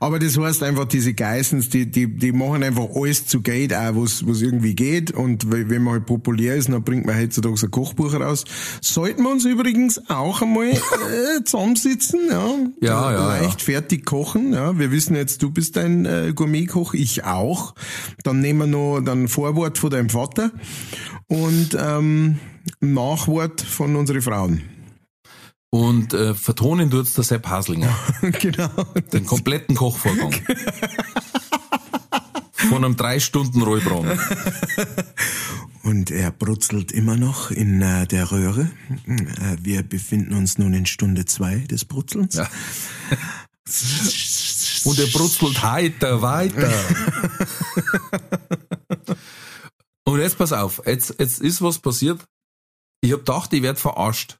[0.00, 3.96] Aber das heißt einfach, diese Geissens, die, die, die machen einfach alles zu Geld, auch
[3.96, 5.10] was, was irgendwie geht.
[5.10, 8.44] Und we- wenn man halt populär ist, dann bringt man heutzutage so ein Kochbuch raus.
[8.80, 10.78] Sollten wir uns übrigens auch einmal äh,
[11.44, 12.48] zusammensitzen, ja.
[12.80, 14.78] Ja, ja, Leicht fertig kochen, ja.
[14.78, 17.74] Wir wissen jetzt, du bist ein äh, Gourmetkoch, ich auch.
[18.22, 20.52] Dann nehmen wir noch dann Vorwort von deinem Vater
[21.26, 22.38] und ähm,
[22.80, 24.62] Nachwort von unseren Frauen.
[25.70, 27.94] Und äh, vertonen tut's der Sepp Haslinger.
[28.40, 28.70] genau.
[29.12, 30.34] Den kompletten Kochvorgang.
[32.52, 34.18] Von einem drei Stunden Rollbraten.
[35.82, 38.70] Und er brutzelt immer noch in äh, der Röhre.
[39.06, 42.34] Äh, wir befinden uns nun in Stunde zwei des Brutzelns.
[42.34, 42.48] Ja.
[44.84, 46.72] Und er brutzelt weiter, weiter.
[50.04, 52.24] Und jetzt pass auf, jetzt, jetzt ist was passiert.
[53.02, 54.38] Ich hab gedacht, ich werd verarscht.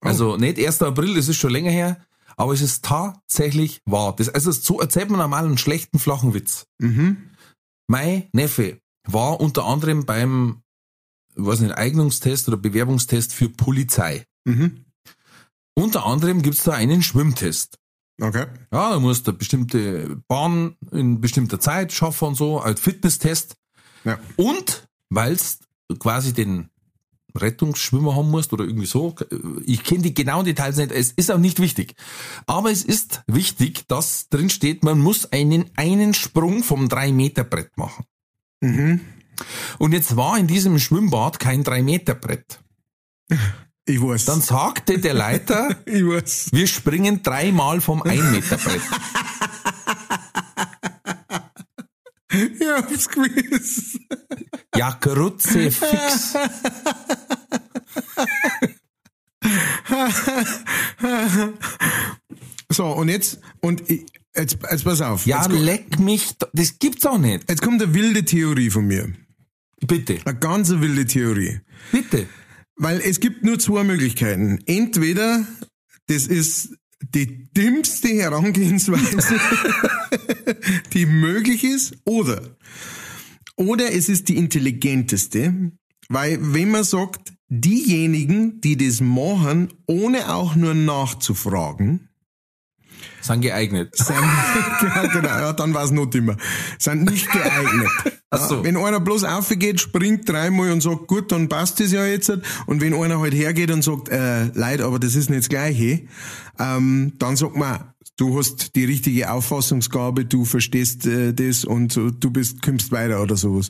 [0.00, 0.82] Also nicht 1.
[0.82, 2.00] April, das ist schon länger her,
[2.36, 4.14] aber es ist tatsächlich wahr.
[4.16, 6.66] Das, also so erzählt man normal einen schlechten, flachen Witz.
[6.78, 7.30] Mhm.
[7.88, 10.62] Mein Neffe war unter anderem beim,
[11.34, 14.24] weiß nicht, Eignungstest oder Bewerbungstest für Polizei.
[14.44, 14.84] Mhm.
[15.74, 17.78] Unter anderem gibt's da einen Schwimmtest.
[18.20, 18.46] Okay.
[18.72, 23.56] Ja, da musst du eine bestimmte Bahn in bestimmter Zeit schaffen und so, als Fitnesstest.
[24.04, 24.18] Ja.
[24.36, 25.60] Und weil's
[25.98, 26.68] quasi den
[27.34, 29.14] Rettungsschwimmer haben musst oder irgendwie so.
[29.64, 31.94] Ich kenne die genauen Details nicht, es ist auch nicht wichtig.
[32.46, 38.04] Aber es ist wichtig, dass drin steht, man muss einen, einen Sprung vom 3-Meter-Brett machen.
[38.60, 39.00] Mhm.
[39.78, 42.60] Und jetzt war in diesem Schwimmbad kein 3-Meter-Brett.
[43.88, 44.26] Ich weiß.
[44.26, 46.48] Dann sagte der Leiter, ich weiß.
[46.52, 48.82] wir springen dreimal vom 1-Meter-Brett.
[52.32, 53.98] Ich hab's gewusst.
[54.76, 56.34] Ja, Grutze fix.
[62.70, 64.04] So, und jetzt, und ich,
[64.36, 65.26] jetzt, jetzt pass auf.
[65.26, 67.48] Ja, jetzt, leck mich, das gibt's auch nicht.
[67.48, 69.12] jetzt kommt eine wilde Theorie von mir.
[69.86, 71.60] Bitte, Eine ganz wilde Theorie.
[71.92, 72.26] bitte.
[72.80, 74.60] Weil es gibt nur zwei Möglichkeiten.
[74.66, 75.44] Entweder
[76.06, 79.18] das ist die dümmste Herangehensweise,
[80.92, 82.56] die möglich ist, oder,
[83.56, 85.72] oder es ist die intelligenteste,
[86.08, 92.07] weil wenn man sagt, diejenigen, die das machen, ohne auch nur nachzufragen,
[93.28, 93.90] Sind geeignet.
[93.94, 96.36] sind, ja, genau, ja, dann war es noch dümmer,
[96.78, 97.90] sind nicht geeignet.
[98.30, 98.64] Ach so.
[98.64, 102.30] Wenn einer bloß aufgeht, springt dreimal und sagt, gut, dann passt das ja jetzt.
[102.66, 106.06] Und wenn einer halt hergeht und sagt, äh, Leid, aber das ist nicht das Gleiche,
[106.58, 112.30] ähm, dann sagt man, du hast die richtige Auffassungsgabe, du verstehst äh, das und du
[112.30, 113.68] bist, kommst weiter oder sowas.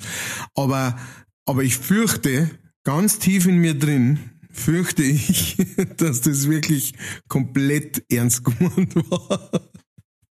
[0.54, 0.96] Aber,
[1.44, 2.50] aber ich fürchte,
[2.84, 4.18] ganz tief in mir drin,
[4.58, 5.56] fürchte ich,
[5.96, 6.94] dass das wirklich
[7.28, 9.50] komplett ernst gemeint war.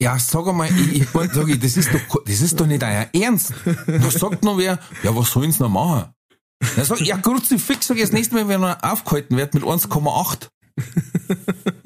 [0.01, 3.07] Ja, sag einmal, ich, ich, sag ich, das ist doch, das ist doch nicht euer
[3.13, 3.53] Ernst.
[3.87, 6.09] Da sagt noch wer, ja, was sollen's noch machen?
[6.75, 9.53] Dann sag ich, ja, kurz fix, sag ich, das nächste Mal, wenn er aufgehalten wird
[9.53, 10.49] mit 1,8.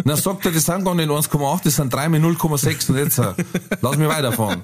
[0.06, 3.20] Dann sagt er, das sind gar nicht 1,8, das sind 3 mit 0,6 und jetzt,
[3.20, 3.34] äh,
[3.82, 4.64] lass mich weiterfahren.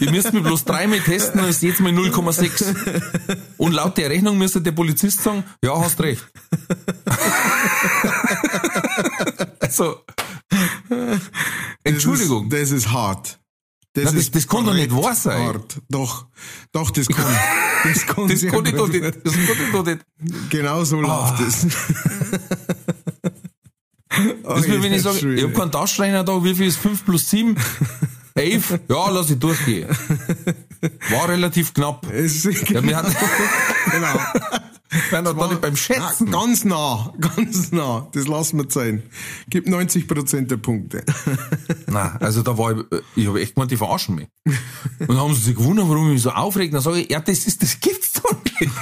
[0.00, 3.36] Ihr müsst mir bloß dreimal testen und es ist jetzt mal 0,6.
[3.58, 6.24] Und laut der Rechnung müsste der Polizist sagen, ja, hast recht.
[9.60, 10.04] also,
[11.84, 12.48] Entschuldigung.
[12.48, 13.38] Das ist, das ist hart.
[13.96, 15.42] Na, das- das kann doch nicht wahr sein.
[15.46, 15.78] Hart.
[15.88, 16.26] Doch,
[16.72, 17.24] doch, das kann.
[17.84, 19.04] Das kann, Das kann ich doch nicht.
[19.24, 20.00] Das kann ich doch nicht.
[20.50, 21.66] Genau so läuft es.
[24.42, 27.04] Das ist wie wenn ich sage, ich habe keinen Taschenrechner da, wie viel ist 5
[27.04, 27.54] plus 7?
[28.36, 28.80] 11?
[28.88, 29.88] Ja, lass ich durchgehen.
[31.10, 32.06] War relativ knapp.
[32.12, 33.14] Es, Ja, wir hatten,
[33.90, 34.14] genau.
[35.10, 36.30] waren doch da nicht beim Ah, Schätzen.
[36.30, 38.08] ganz nah, ganz nah.
[38.12, 39.02] Das lassen wir sein.
[39.50, 41.04] Gibt 90 Prozent der Punkte.
[41.86, 44.28] Nein, also da war ich, äh, ich habe echt gemeint, die verarschen mich.
[45.00, 46.72] Und dann haben sie sich gewundert, warum ich mich so aufregt.
[46.74, 48.72] Dann sage ich, ja, das ist, das gibt's doch nicht.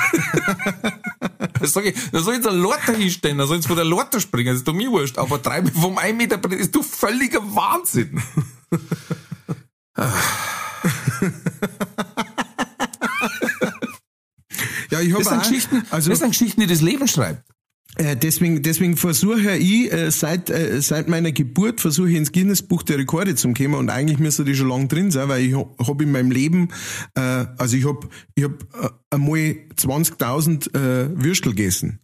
[1.59, 3.85] Dann sage ich, dann soll ich jetzt einen Lorter hinstellen, dann soll ich von der
[3.85, 5.19] Lorter springen, das ist doch mir wurscht.
[5.19, 8.21] Aber drei vom 1 Meter Brett ist doch völliger Wahnsinn.
[14.91, 17.43] Ja, ich habe Das sind auch, Geschichten, also das sind Geschichten, die das Leben schreibt.
[17.97, 22.83] Äh, deswegen, deswegen versuche ich äh, seit, äh, seit meiner Geburt versuche ich ins Guinness-Buch
[22.83, 26.03] der Rekorde zu kommen und eigentlich müsste die schon lang drin sein, weil ich habe
[26.03, 26.69] in meinem Leben,
[27.15, 32.01] also ich habe ich hab, einmal 20.000 äh, Würstel gegessen.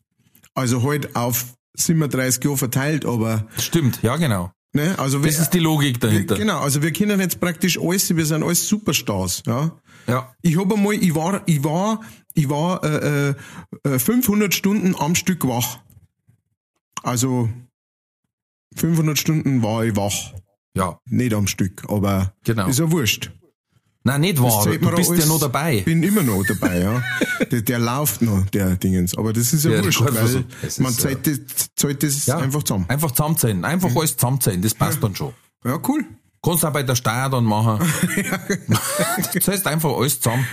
[0.55, 4.53] Also halt auf 37 Jahre verteilt, aber Stimmt, ja genau.
[4.73, 6.37] Ne, also Das wir, ist die Logik dahinter.
[6.37, 9.73] genau, also wir kennen jetzt praktisch alles, wir sind alles Superstars, ja.
[10.07, 10.35] Ja.
[10.43, 12.01] Ich habe einmal, ich war, ich war,
[12.35, 13.35] ich war äh,
[13.85, 15.79] äh, 500 Stunden am Stück wach.
[17.03, 17.49] Also
[18.77, 20.35] 500 Stunden war ich wach.
[20.75, 22.69] Ja, Nicht am Stück, aber Genau.
[22.69, 23.33] ist ja wurscht.
[24.05, 24.65] Nein, nicht wahr.
[24.65, 25.81] Du bist alles- ja noch dabei.
[25.83, 27.03] Bin immer noch dabei, ja.
[27.51, 29.17] der, der läuft noch, der Dingens.
[29.17, 30.45] Aber das ist ja Der wurscht, weil
[30.79, 31.41] man äh, zahlt das,
[31.77, 32.39] zahlt das Ja.
[32.39, 32.87] einfach zusammen.
[32.89, 33.65] Einfach zusammenzählen.
[33.65, 34.63] Einfach alles zusammenzählen.
[34.63, 35.33] Das passt dann schon.
[35.65, 36.05] Ja, cool.
[36.43, 37.79] Kannst auch bei der Steuer dann machen.
[39.33, 40.47] Du zahlst einfach alles zusammen.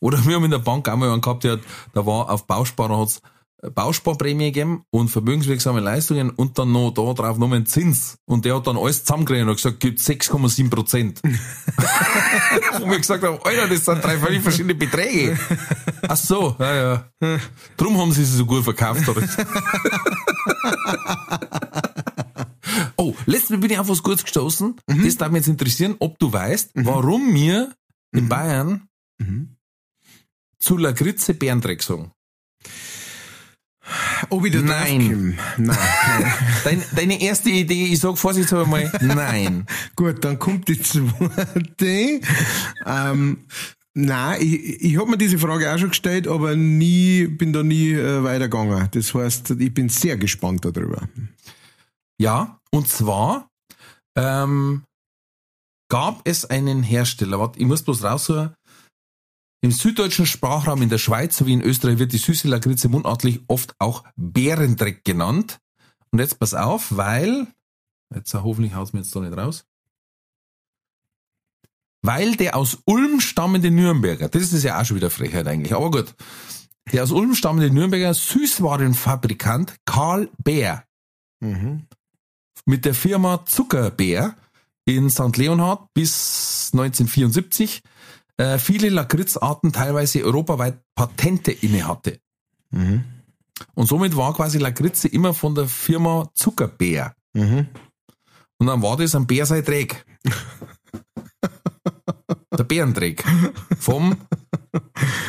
[0.00, 1.60] Oder wir haben in der Bank einmal einen gehabt, der hat,
[1.92, 3.20] da war auf Bausparer hat's
[3.62, 8.18] Bausparprämie gegeben und vermögenswirksame Leistungen und dann noch da drauf noch einen Zins.
[8.24, 11.20] Und der hat dann alles zusammengekriegt und hat gesagt, gibt 6,7 Prozent.
[11.24, 15.38] und wir gesagt haben, Alter, das sind drei völlig verschiedene Beträge.
[16.06, 17.38] Ach so, ja, ja.
[17.76, 19.08] Drum haben sie sie so gut verkauft.
[19.08, 19.22] Oder?
[22.96, 24.76] oh, letztes Mal bin ich auf was Gutes gestoßen.
[24.86, 27.72] Das darf mich jetzt interessieren, ob du weißt, warum wir
[28.12, 28.84] in Bayern
[29.20, 29.56] Mhm.
[30.60, 32.12] zu Lagritze Bärendreck sagen.
[34.30, 35.38] Ob ich da Nein.
[35.56, 35.76] Nein.
[36.64, 39.66] Dein, deine erste Idee, ich sag vorsichtshalber mal, nein.
[39.96, 42.20] Gut, dann kommt die zweite.
[42.86, 43.44] ähm,
[43.94, 47.92] nein, ich, ich habe mir diese Frage auch schon gestellt, aber nie, bin da nie
[47.92, 48.88] äh, weitergegangen.
[48.90, 51.08] Das heißt, ich bin sehr gespannt darüber.
[52.20, 53.48] Ja, und zwar
[54.16, 54.82] ähm,
[55.88, 58.54] gab es einen Hersteller, warte, ich muss bloß raussuchen,
[59.60, 63.74] im süddeutschen Sprachraum in der Schweiz sowie in Österreich wird die süße Lakritze mundartlich oft
[63.78, 65.60] auch Bärendreck genannt.
[66.10, 67.48] Und jetzt pass auf, weil,
[68.14, 69.64] jetzt hoffentlich haut's mir jetzt da nicht raus,
[72.02, 75.90] weil der aus Ulm stammende Nürnberger, das ist ja auch schon wieder Frechheit eigentlich, aber
[75.90, 76.14] gut,
[76.92, 80.84] der aus Ulm stammende Nürnberger Süßwarenfabrikant Karl Bär
[82.64, 84.36] mit der Firma Zuckerbär
[84.84, 85.36] in St.
[85.36, 87.82] Leonhard bis 1974
[88.38, 92.20] äh, viele Lakritzarten teilweise europaweit Patente innehatte.
[93.74, 97.14] Und somit war quasi Lakritze immer von der Firma Zuckerbär.
[98.58, 100.04] Und dann war das ein Bär sei Dreck.
[102.56, 103.24] Der Bärendreck.
[103.78, 104.16] Vom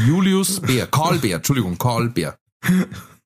[0.08, 0.88] Julius Bär.
[0.88, 2.40] Karl Bär, Entschuldigung, Karl Bär.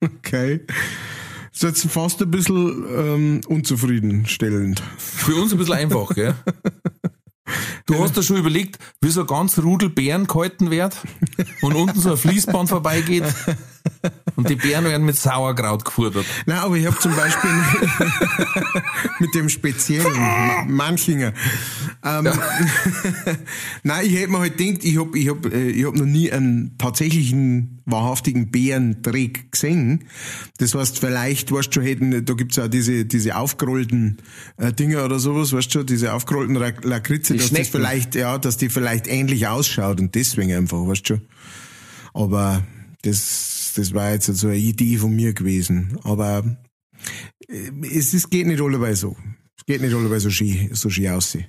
[0.02, 0.66] Okay.
[0.68, 4.84] Das ist jetzt fast ein bisschen ähm, unzufriedenstellend.
[4.98, 6.36] Für uns ein bisschen einfach, gell?
[7.86, 10.98] Du hast dir schon überlegt, wie so ein ganz Rudel Bären gehalten wird
[11.62, 13.26] und unten so ein Fließband vorbeigeht
[14.36, 16.26] und die Bären werden mit Sauerkraut gefuttert.
[16.46, 17.50] Nein, aber ich habe zum Beispiel
[19.20, 21.34] mit dem speziellen Ma- Manchinger.
[22.04, 22.28] Ähm,
[23.84, 26.32] Nein, ich hätte mir halt gedacht, ich habe ich hab, äh, ich hab noch nie
[26.32, 30.06] einen tatsächlichen, wahrhaftigen Bärendreck gesehen.
[30.58, 34.18] Das heißt, vielleicht, weißt du schon, hätten, da gibt's auch diese, diese aufgerollten
[34.58, 38.38] äh, Dinger oder sowas, weißt du schon, diese aufgerollten Lakritze, Die dass das vielleicht, ja,
[38.38, 41.22] dass die vielleicht ähnlich ausschaut und deswegen einfach, weißt du schon.
[42.14, 42.64] Aber
[43.04, 46.00] das, das war jetzt so eine Idee von mir gewesen.
[46.04, 46.44] Aber
[47.48, 49.16] äh, es, es geht nicht allebei so.
[49.58, 51.48] Es geht nicht allebei so schön, so schön aussehen.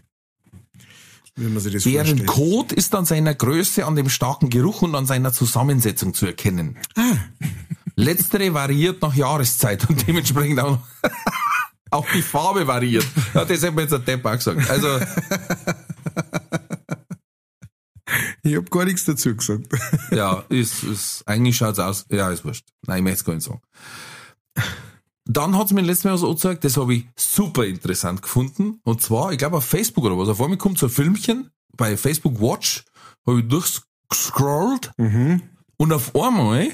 [1.37, 2.27] Wie man sich das Deren vorstellt.
[2.27, 6.77] Kot ist an seiner Größe, an dem starken Geruch und an seiner Zusammensetzung zu erkennen.
[7.97, 10.79] Letztere variiert nach Jahreszeit und dementsprechend auch,
[11.91, 13.07] auch die Farbe variiert.
[13.33, 14.69] Ja, das hätte mir jetzt der Depp auch gesagt.
[14.71, 15.01] Also,
[18.43, 19.67] Ich habe gar nichts dazu gesagt.
[20.11, 22.67] ja, ist, ist, eigentlich schaut's aus, ja, ist wurscht.
[22.87, 23.61] Nein, ich möchte es gar nicht sagen.
[25.27, 28.81] Dann hat's mir letztes Mal was angezeigt, das habe ich super interessant gefunden.
[28.85, 31.97] Und zwar, ich glaube auf Facebook oder was, auf einmal kommt so ein Filmchen bei
[31.97, 32.85] Facebook Watch,
[33.27, 34.93] habe ich durchgescrollt
[35.77, 36.69] und auf einmal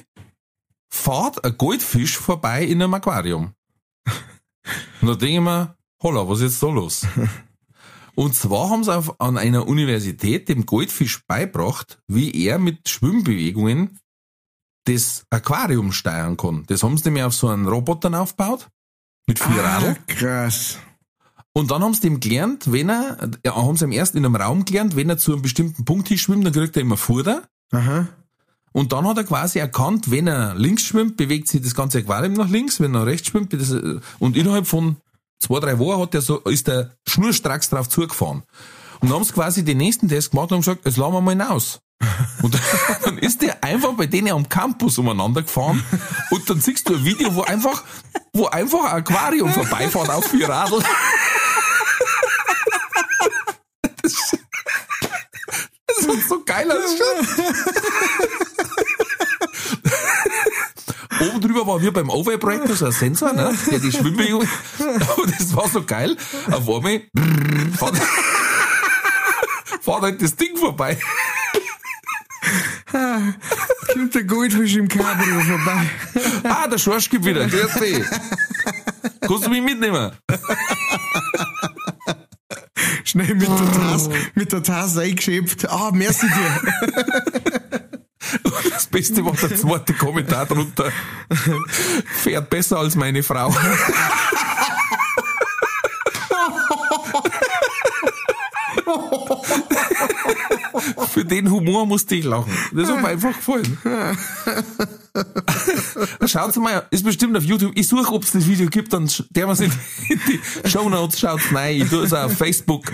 [0.93, 3.55] fährt ein Goldfisch vorbei in einem Aquarium.
[5.01, 7.07] Und da denke ich mir, holla, was ist jetzt da los?
[8.21, 13.99] Und zwar haben sie auf, an einer Universität dem Goldfisch beibracht, wie er mit Schwimmbewegungen
[14.85, 16.64] das Aquarium steuern kann.
[16.66, 18.68] Das haben sie nämlich auf so einen Robotern aufgebaut,
[19.27, 19.97] mit vier Radl.
[19.99, 20.77] Ah, krass.
[21.55, 24.37] Und dann haben sie dem gelernt, wenn er, ja, haben sie ihm erst in einem
[24.37, 27.45] Raum gelernt, wenn er zu einem bestimmten Punkt hinschwimmt, dann kriegt er immer Futter.
[27.73, 28.07] Aha.
[28.73, 32.35] Und dann hat er quasi erkannt, wenn er links schwimmt, bewegt sich das ganze Aquarium
[32.35, 33.75] nach links, wenn er rechts schwimmt, das,
[34.18, 34.99] und innerhalb von
[35.41, 38.43] zwei, drei Wochen hat er so, ist der schnurstracks drauf zugefahren.
[39.01, 41.20] Und dann haben sie quasi den nächsten Test gemacht und haben gesagt, jetzt lassen wir
[41.20, 41.80] mal hinaus.
[42.43, 42.59] Und
[43.05, 45.84] dann ist der einfach bei denen am Campus umeinander gefahren
[46.30, 47.84] und dann siehst du ein Video, wo einfach,
[48.32, 50.82] wo einfach ein Aquarium vorbeifährt auf vier Radl.
[54.03, 54.36] Das,
[55.86, 57.55] das hat so geil ausgeschaut.
[61.21, 63.55] Oben drüber war wie beim Overprojektor so ein Sensor, ne?
[63.71, 64.41] Der die Schwimmbewegung.
[65.16, 66.16] Und das war so geil.
[66.51, 67.97] Auf einmal brrr, fährt,
[69.83, 70.99] fährt halt das Ding vorbei.
[73.93, 75.91] Kommt der Goldfisch im Cabrio vorbei.
[76.45, 77.47] Ah, der Schorsch gibt wieder.
[77.47, 78.05] Grüß dich.
[79.21, 80.12] Kannst du mich mitnehmen?
[83.05, 85.68] Schnell mit der Tasse, mit der Tasse eingeschöpft.
[85.68, 86.73] Ah, merci dir.
[88.91, 90.91] Beste war der zweite Kommentar drunter.
[92.22, 93.55] Fährt besser als meine Frau.
[101.09, 102.53] Für den Humor musste ich lachen.
[102.72, 103.78] Das hat mir einfach gefallen.
[106.26, 107.72] Schaut mal, ist bestimmt auf YouTube.
[107.74, 109.72] Ich suche, ob es das Video gibt, dann der was in
[110.09, 111.82] die Show Notes schaut rein.
[111.82, 112.91] Ich tue es auf Facebook.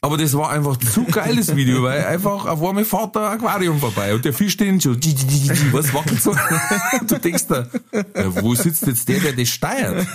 [0.00, 4.14] Aber das war einfach zu geiles Video, weil einfach auf einmal fährt ein Aquarium vorbei
[4.14, 6.34] und der Fisch steht schon, dzi, dzi, dzi, dzi, was wackelt so?
[7.06, 10.06] Du denkst da, ja, wo sitzt jetzt der, der das steuert?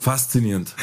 [0.00, 0.74] Faszinierend.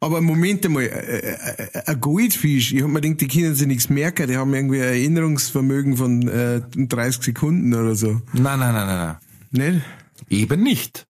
[0.00, 3.90] Aber Moment einmal, äh, äh, ein Goldfisch, ich hab mir gedacht, die können sich nichts
[3.90, 8.22] merken, die haben irgendwie ein Erinnerungsvermögen von äh, 30 Sekunden oder so.
[8.32, 9.16] Nein, nein, nein, nein,
[9.52, 9.74] nein.
[9.74, 9.84] Nicht?
[10.30, 11.06] Eben nicht.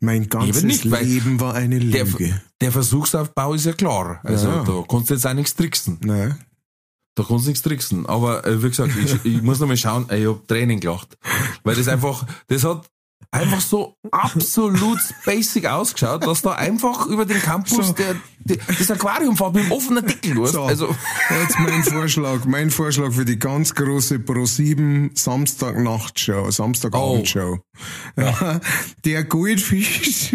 [0.00, 2.40] Mein ganzes nicht, Leben war eine Der, Lüge.
[2.60, 4.20] der Versuchsaufbau ist ja klar.
[4.22, 4.62] Also Ja.
[4.64, 5.98] da kannst du jetzt auch nichts tricksen.
[6.02, 6.38] Nein.
[7.16, 8.06] Da kannst du nichts tricksen.
[8.06, 11.18] Aber äh, wie gesagt, ich, ich muss noch mal schauen, ich hab Tränen gelacht.
[11.64, 12.88] Weil das einfach, das hat
[13.30, 17.92] einfach so absolut basic ausgeschaut, dass da einfach über den Campus So.
[17.92, 20.46] der, der, das Aquarium fährt mit dem offenen Deckel.
[20.46, 20.94] So, Also,
[21.30, 27.58] jetzt mein Vorschlag, mein Vorschlag für die ganz große Pro7 Samstagnachtshow, Samstagabendshow.
[28.16, 28.60] Ja.
[29.04, 30.34] Der Goldfisch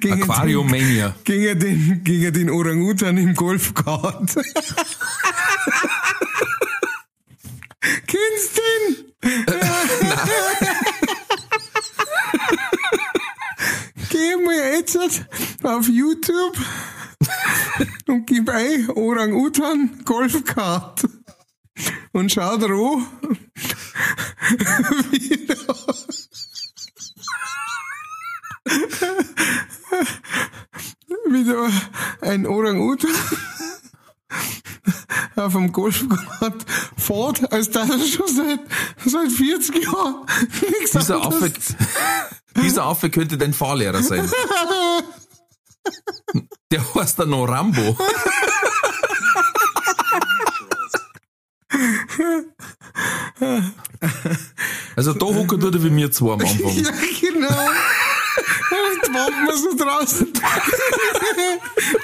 [0.00, 1.08] gegen Aquarium Mania.
[1.08, 4.34] Den, gegen den, gegen den Orang-Utan im Golfkart.
[8.06, 9.12] Kennst du den?
[14.12, 14.98] Geh mal jetzt
[15.62, 16.58] auf YouTube
[18.08, 21.08] und gib ein Orang-Utan Golfkart.
[22.12, 23.00] Und schau drauf,
[25.12, 25.54] wie da
[31.30, 31.70] wie da
[32.20, 33.10] ein Orang-Utan
[35.36, 36.64] auf dem Golfkart
[36.96, 38.60] fährt, als dass er schon seit,
[39.04, 40.26] seit 40 Jahren
[40.70, 41.52] nichts Dieser Affe,
[42.62, 44.30] dieser Affe könnte dein Fahrlehrer sein.
[46.70, 47.96] Der heißt dann noch Rambo.
[54.96, 56.76] Also da hocken tut er wie mir zwei am Anfang.
[56.76, 57.70] Ja, genau.
[58.94, 60.32] Jetzt warten wir so draußen.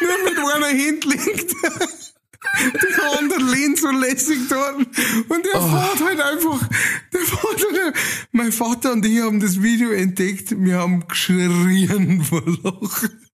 [0.00, 1.54] Nur mit einer Hand liegt.
[3.80, 4.76] So lässig dort.
[4.76, 6.68] Und der fährt halt einfach,
[7.12, 7.94] der fährt halt,
[8.32, 10.54] mein Vater und ich haben das Video entdeckt.
[10.56, 13.28] Wir haben geschrien vor Lachen.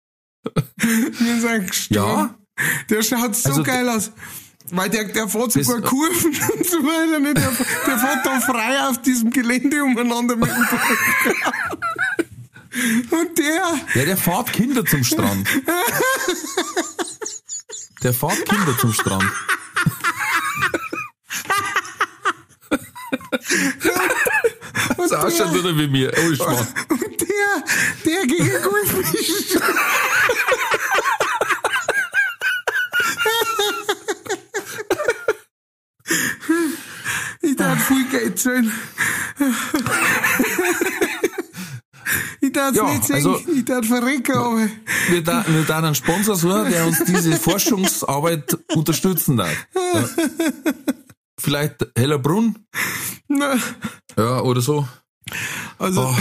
[1.19, 2.35] Wir sind gestorben.
[2.89, 4.13] Der schaut so Also, geil aus.
[4.73, 6.27] Weil der, der fährt sogar Kurven
[6.57, 7.19] und so weiter.
[7.21, 7.37] Nicht?
[7.37, 7.53] Der,
[7.87, 10.67] der fährt da frei auf diesem Gelände umeinander mit dem
[13.11, 15.49] Und der, Ja, der fährt Kinder zum Strand.
[18.03, 19.25] Der fährt Kinder zum Strand.
[25.09, 26.13] So ausschaut tut er wie mir.
[26.17, 26.67] Oh, Schmarrn.
[26.89, 27.65] und der,
[28.05, 29.57] der gegen Goldfisch.
[37.43, 38.73] Ich darf viel Geld zahlen.
[42.41, 44.69] Ich darf Ja, nicht sagen, also- ich darf verrecken, aber
[45.09, 49.55] Wir da, wir da einen Sponsor suchen, der uns diese Forschungsarbeit unterstützen darf.
[49.95, 50.09] Ja.
[51.41, 52.59] Vielleicht Hellerbrunn?
[54.17, 54.87] Ja, oder so.
[55.79, 56.17] also Oh.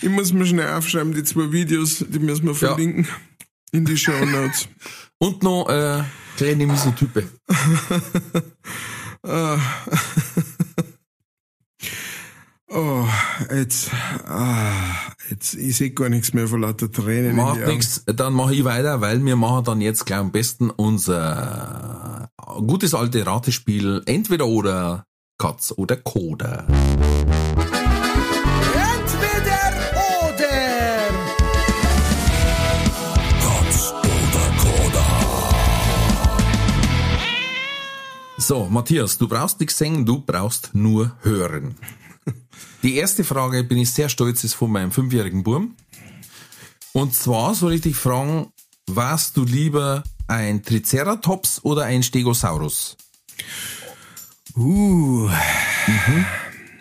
[0.00, 3.06] ich muss mir schnell aufschreiben, die zwei Videos, die müssen wir verlinken
[3.72, 4.66] in die Show Notes.
[5.18, 6.02] Und noch äh,
[6.38, 7.28] kleine Misotype.
[12.72, 13.04] Oh,
[13.52, 13.90] jetzt,
[14.28, 14.70] ah,
[15.28, 17.34] jetzt, ich sehe gar nichts mehr vor lauter Tränen.
[17.34, 22.30] Macht nichts, dann mache ich weiter, weil wir machen dann jetzt gleich am besten unser
[22.68, 25.04] gutes alte Ratespiel entweder oder
[25.36, 26.64] Katz oder Koda.
[26.68, 27.58] Entweder
[30.28, 30.48] oder.
[38.36, 41.74] So, Matthias, du brauchst nichts singen, du brauchst nur hören.
[42.82, 45.74] Die erste Frage, bin ich sehr stolz, ist von meinem fünfjährigen Burm.
[46.92, 48.52] Und zwar soll ich dich fragen,
[48.86, 52.96] warst du lieber ein Triceratops oder ein Stegosaurus?
[54.56, 55.28] Uh,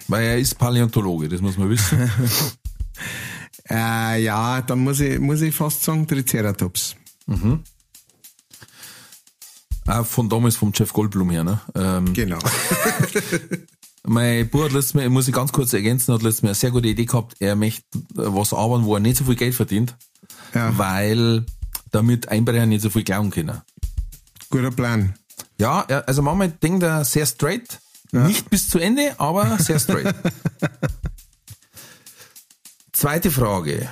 [0.08, 2.00] Weil er ist Paläontologe, das muss man wissen.
[3.70, 6.96] äh, ja, dann muss ich, muss ich fast sagen Triceratops.
[9.86, 11.44] Auch von damals vom Jeff Goldblum her.
[11.44, 11.60] Ne?
[11.76, 12.40] Ähm, Genau.
[14.06, 16.72] mein Bruder hat letztes Mal, muss ich ganz kurz ergänzen, hat letztes Mal eine sehr
[16.72, 17.84] gute Idee gehabt, er möchte
[18.14, 19.96] was arbeiten, wo er nicht so viel Geld verdient,
[20.54, 20.78] Ja.
[20.78, 21.46] weil
[21.92, 23.62] damit Einbrecher nicht so viel klauen können.
[24.50, 25.16] Guter Plan.
[25.60, 27.80] Ja, also manchmal denkt er sehr straight,
[28.12, 30.16] nicht bis zu Ende, aber sehr straight.
[32.92, 33.90] Zweite Frage.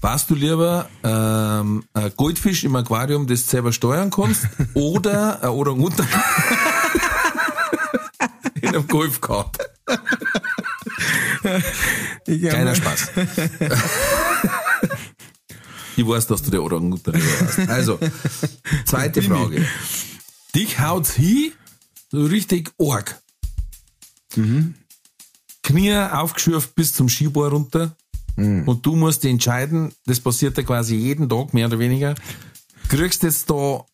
[0.00, 5.50] Warst du lieber ähm, ein Goldfisch im Aquarium, das du selber steuern kannst, oder ein
[5.50, 6.08] Orang-Utan
[8.62, 8.86] in einem
[12.46, 13.10] hab Kleiner Spaß.
[15.96, 17.58] ich weiß, dass du der Orang-Utan warst.
[17.68, 17.98] Also,
[18.84, 19.66] zweite Frage.
[20.54, 21.52] Dich haut's hin,
[22.10, 23.20] so richtig arg.
[25.62, 27.96] Knie aufgeschürft bis zum Skibohr runter.
[28.36, 32.14] Und du musst dich entscheiden, das passiert ja quasi jeden Tag, mehr oder weniger.
[32.88, 33.84] Kriegst jetzt da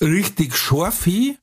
[0.00, 1.36] richtig scharf hin,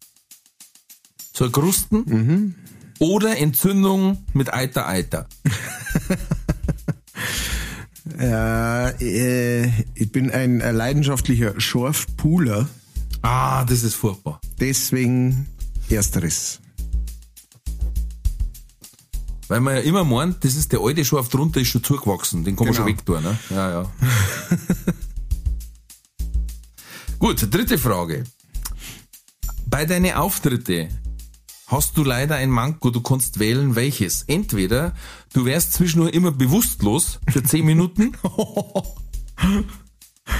[1.33, 2.55] so Krusten,
[3.03, 5.27] oder Entzündung mit Eiter Eiter?
[8.17, 12.69] Äh, äh, ich bin ein leidenschaftlicher Schorfpooler,
[13.21, 14.39] Ah, das ist furchtbar.
[14.59, 15.47] deswegen
[15.89, 16.59] ersteres.
[19.49, 22.43] Weil man ja immer meint, das ist der alte Schorf drunter, ist schon zugewachsen.
[22.43, 22.87] Den kann man Genau.
[22.87, 23.37] schon wegtun, ne?
[23.49, 23.89] Ja, ja.
[27.19, 28.23] Gut, dritte Frage.
[29.65, 30.89] Bei deinen Auftritte
[31.73, 34.23] hast du leider ein Manko, du kannst wählen, welches.
[34.27, 34.93] Entweder
[35.33, 38.13] du wärst zwischendurch immer bewusstlos für 10 Minuten.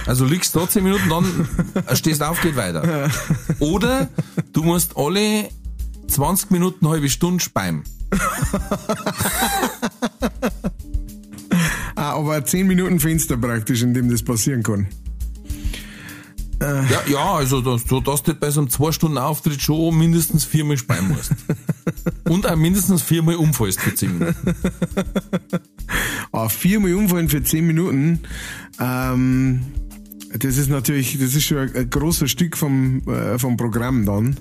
[0.06, 3.12] Also liegst da 10 Minuten, dann stehst auf, geht weiter.
[3.60, 4.08] Oder
[4.54, 5.50] du musst alle
[6.08, 7.84] 20 Minuten, halbe Stunde speimen.
[11.96, 14.88] Ah, aber ein 10 Minuten Fenster praktisch, in dem das passieren kann.
[16.90, 20.46] Ja, ja, also dass, so, dass du bei so einem zwei Stunden Auftritt schon mindestens
[20.46, 21.32] viermal speien musst.
[22.30, 24.36] Und auch mindestens viermal umfallst für zehn Minuten.
[26.32, 28.20] Ah, viermal umfallen für 10 Minuten,
[28.80, 29.62] ähm,
[30.38, 34.40] das ist natürlich, das ist schon ein, ein großes Stück vom, äh, vom Programm dann.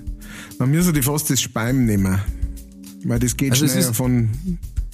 [0.57, 2.19] Dann müssen die fast das Speim nehmen.
[3.03, 4.29] Weil das geht Also schneller von,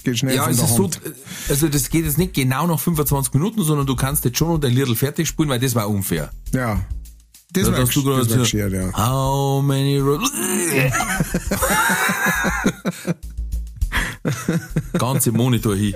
[0.04, 1.00] geht schnell Ja, von es der ist so, Hand.
[1.48, 4.58] also das geht jetzt nicht genau nach 25 Minuten, sondern du kannst jetzt schon noch
[4.58, 6.30] dein Lidl fertig spielen, weil das war unfair.
[6.52, 6.84] Ja.
[7.52, 8.92] Das war, du gerade das geschert, ja.
[8.92, 10.30] How many roads?
[14.98, 15.94] Ganze Monitor hin.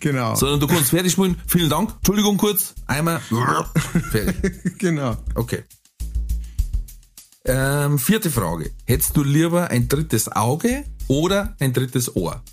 [0.00, 0.34] Genau.
[0.34, 1.36] Sondern du kannst fertig spielen.
[1.46, 1.92] Vielen Dank.
[1.96, 2.74] Entschuldigung kurz.
[2.86, 3.20] Einmal.
[4.10, 4.52] Fertig.
[4.78, 5.16] Genau.
[5.34, 5.64] Okay.
[7.44, 8.70] Ähm, vierte Frage.
[8.84, 12.42] Hättest du lieber ein drittes Auge oder ein drittes Ohr?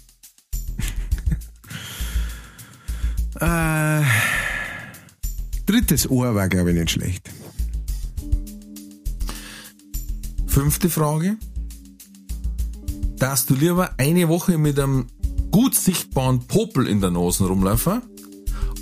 [3.40, 4.02] Äh,
[5.66, 7.30] drittes Ohr war, glaube ich, nicht schlecht.
[10.54, 11.38] Fünfte Frage.
[13.18, 15.08] Darfst du lieber eine Woche mit einem
[15.50, 18.04] gut sichtbaren Popel in der Nase rumlaufen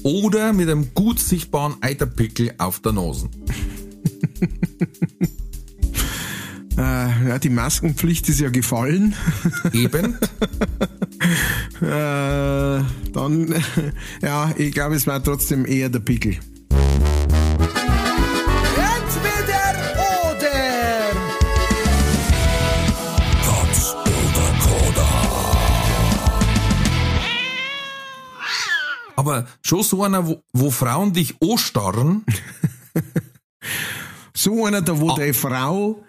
[0.03, 3.29] oder mit einem gut sichtbaren Eiterpickel auf der Nase?
[6.77, 9.13] Äh, ja, die Maskenpflicht ist ja gefallen.
[9.73, 10.17] Eben.
[11.81, 12.81] Äh,
[13.13, 13.55] dann,
[14.21, 16.37] ja, ich glaube, es war trotzdem eher der Pickel.
[29.21, 32.25] Aber schon so einer, wo, wo Frauen dich anstarren,
[34.33, 34.99] So einer, da Ah.
[34.99, 36.03] wo deine Frau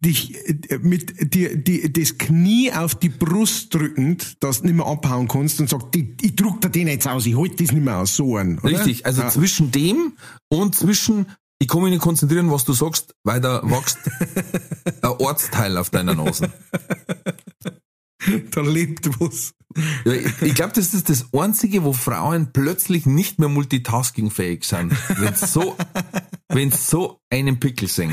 [0.00, 4.86] dich äh, mit dir die, das Knie auf die Brust drückend, dass du nicht mehr
[4.86, 7.84] abhauen kannst und sagt, ich, ich druck dir den jetzt aus, ich halte das nicht
[7.84, 8.58] mehr aus, so ein.
[8.60, 8.78] Oder?
[8.78, 9.28] Richtig, also ja.
[9.28, 10.12] zwischen dem
[10.48, 11.26] und zwischen,
[11.58, 13.98] ich kann mich nicht konzentrieren, was du sagst, weil da wächst
[15.02, 16.52] ein Ortsteil auf deiner Nase.
[18.50, 19.54] da lebt was.
[20.04, 24.92] Ja, ich glaube, das ist das Einzige, wo Frauen plötzlich nicht mehr multitaskingfähig sind.
[25.18, 25.76] Wenn so,
[26.48, 28.12] wenn so einen Pickel sehen.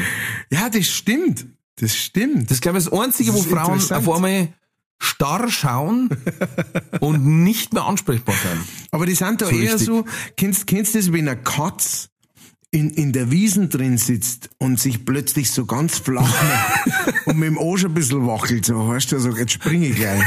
[0.50, 1.48] Ja, das stimmt.
[1.78, 2.50] Das stimmt.
[2.50, 4.54] Das ist, glaube ich, das Einzige, wo Das ist Frauen auf einmal
[5.00, 6.10] starr schauen
[7.00, 8.66] und nicht mehr ansprechbar sind.
[8.92, 9.86] Aber die sind da So eher richtig.
[9.86, 10.06] so,
[10.38, 12.10] kennst, kennst du das, wenn eine Katz
[12.76, 17.48] in, in der Wiesen drin sitzt und sich plötzlich so ganz flach macht und mit
[17.48, 20.22] dem Arsch ein bisschen wackelt, so, weißt du, so, jetzt springe ich gleich.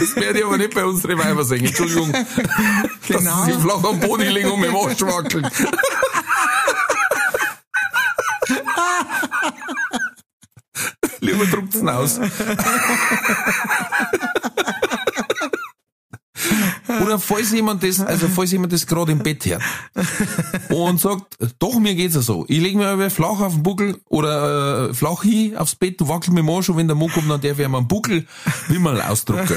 [0.00, 1.64] Das werde ich aber nicht bei unseren Weiber singen.
[1.66, 2.12] Entschuldigung.
[3.08, 3.46] Genau.
[3.46, 5.46] Dass sie flach am Boden liegen und mit dem Arsch wackeln.
[11.20, 12.20] Lieber druckt's aus.
[17.02, 19.62] Oder falls jemand das, also falls jemand das gerade im Bett hört
[20.70, 22.44] und sagt, doch, mir geht's ja so.
[22.48, 26.32] Ich lege mir flach auf den Buckel oder äh, flach hin aufs Bett, du wackel
[26.32, 28.26] mit dem Arsch und wenn der Mo kommt, dann darf ich einen Buckel
[28.68, 29.56] Wimmel ausdrucken.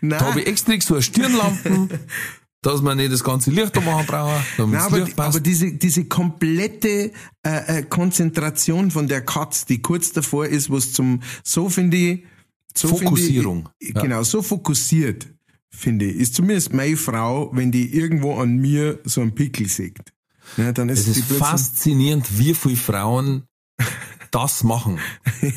[0.00, 1.88] Nein, Da habe ich extra so eine Stirnlampen,
[2.62, 5.28] dass man nicht das ganze Licht da machen brauchen, damit Nein, das aber, Licht passt.
[5.36, 10.92] aber diese, diese komplette äh, äh, Konzentration von der Katz, die kurz davor ist, was
[10.92, 12.24] zum, so finde ich,
[12.76, 13.68] so Fokussierung.
[13.78, 14.02] Ich, Ja.
[14.02, 15.26] Genau, so fokussiert,
[15.74, 20.12] finde ich, ist zumindest meine Frau, wenn die irgendwo an mir so einen Pickel sieht.
[20.56, 23.44] Ja, dann ist es ist faszinierend, wie viele Frauen
[24.30, 24.98] das machen.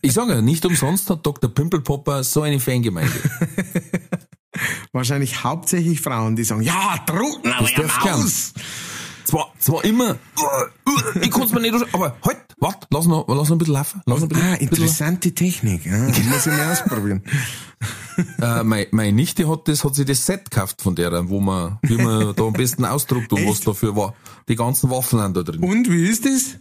[0.00, 1.52] Ich sage ja, nicht umsonst hat Dr.
[1.52, 3.12] Pimpelpopper so eine Fangemeinde.
[4.92, 8.14] wahrscheinlich hauptsächlich Frauen, die sagen, ja, drucken aber ja gern.
[8.14, 8.52] aus.
[9.24, 10.16] Zwar, zwar immer,
[11.20, 14.02] ich kann es mir nicht, aber halt, warte, lass noch, lass noch ein bisschen laufen.
[14.06, 15.86] Lass noch bisschen, Ah, interessante Technik.
[15.86, 15.98] Ja,
[16.30, 17.22] muss ich mal ausprobieren.
[18.42, 21.78] Äh, meine, meine Nichte hat das, hat sich das Set gekauft von der, wo man,
[21.82, 24.12] wie man da am besten ausdruckt und was dafür war.
[24.48, 25.62] Die ganzen Waffeln sind da drin.
[25.62, 26.56] Und wie ist das?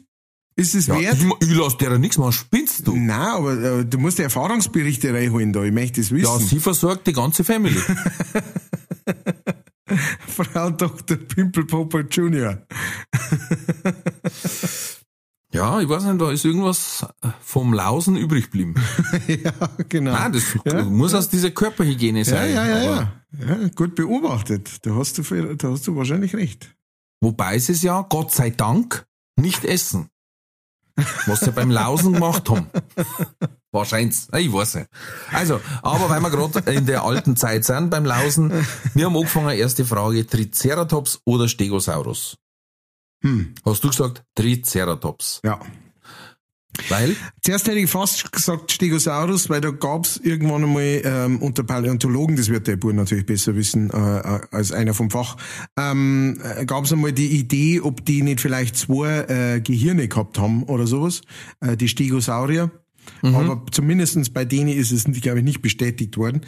[0.55, 1.17] Ist es Ja, wert?
[1.17, 2.95] ich, ich lass dir ja nichts machen, spinnst du?
[2.95, 5.63] Nein, aber äh, du musst die Erfahrungsberichte reinholen da.
[5.63, 6.45] Ich möchte das Ja, wissen.
[6.47, 7.75] sie versorgt die ganze Family.
[10.27, 11.17] Frau Dr.
[11.17, 12.59] Pimpelpopper Junior.
[15.53, 17.05] Ja, ich weiß nicht, da ist irgendwas
[17.41, 18.75] vom Lausen übrig geblieben.
[19.27, 19.53] ja,
[19.87, 20.11] genau.
[20.11, 20.83] Nein, das ja.
[20.83, 22.53] muss aus dieser Körperhygiene sein.
[22.53, 23.67] ja, ja, ja, ja.
[23.75, 24.85] Gut beobachtet.
[24.85, 26.75] Da hast du, da hast du wahrscheinlich recht.
[27.21, 30.09] Wobei es ist ja, Gott sei Dank, nicht essen.
[31.27, 32.67] Was sie beim Lausen gemacht haben.
[33.71, 34.17] Wahrscheinlich.
[34.35, 34.89] Ich weiß nicht.
[35.31, 38.51] Also, aber weil wir gerade in der alten Zeit sind beim Lausen,
[38.95, 42.37] wir haben angefangen, erste Frage, Triceratops oder Stegosaurus?
[43.23, 45.41] Hm, Hast du gesagt Triceratops?
[45.43, 45.59] ja.
[46.89, 47.15] Weil?
[47.41, 52.49] Zuerst hätte ich fast gesagt Stegosaurus, weil da gab's irgendwann einmal ähm, unter Paläontologen, das
[52.49, 55.37] wird der Bur natürlich besser wissen äh, äh, als einer vom Fach,
[55.77, 60.63] ähm, äh, gab's einmal die Idee, ob die nicht vielleicht zwei äh, Gehirne gehabt haben
[60.63, 61.21] oder sowas,
[61.61, 62.69] äh, die Stegosaurier.
[63.21, 66.41] Aber zumindestens bei denen ist es, glaube ich, nicht bestätigt worden.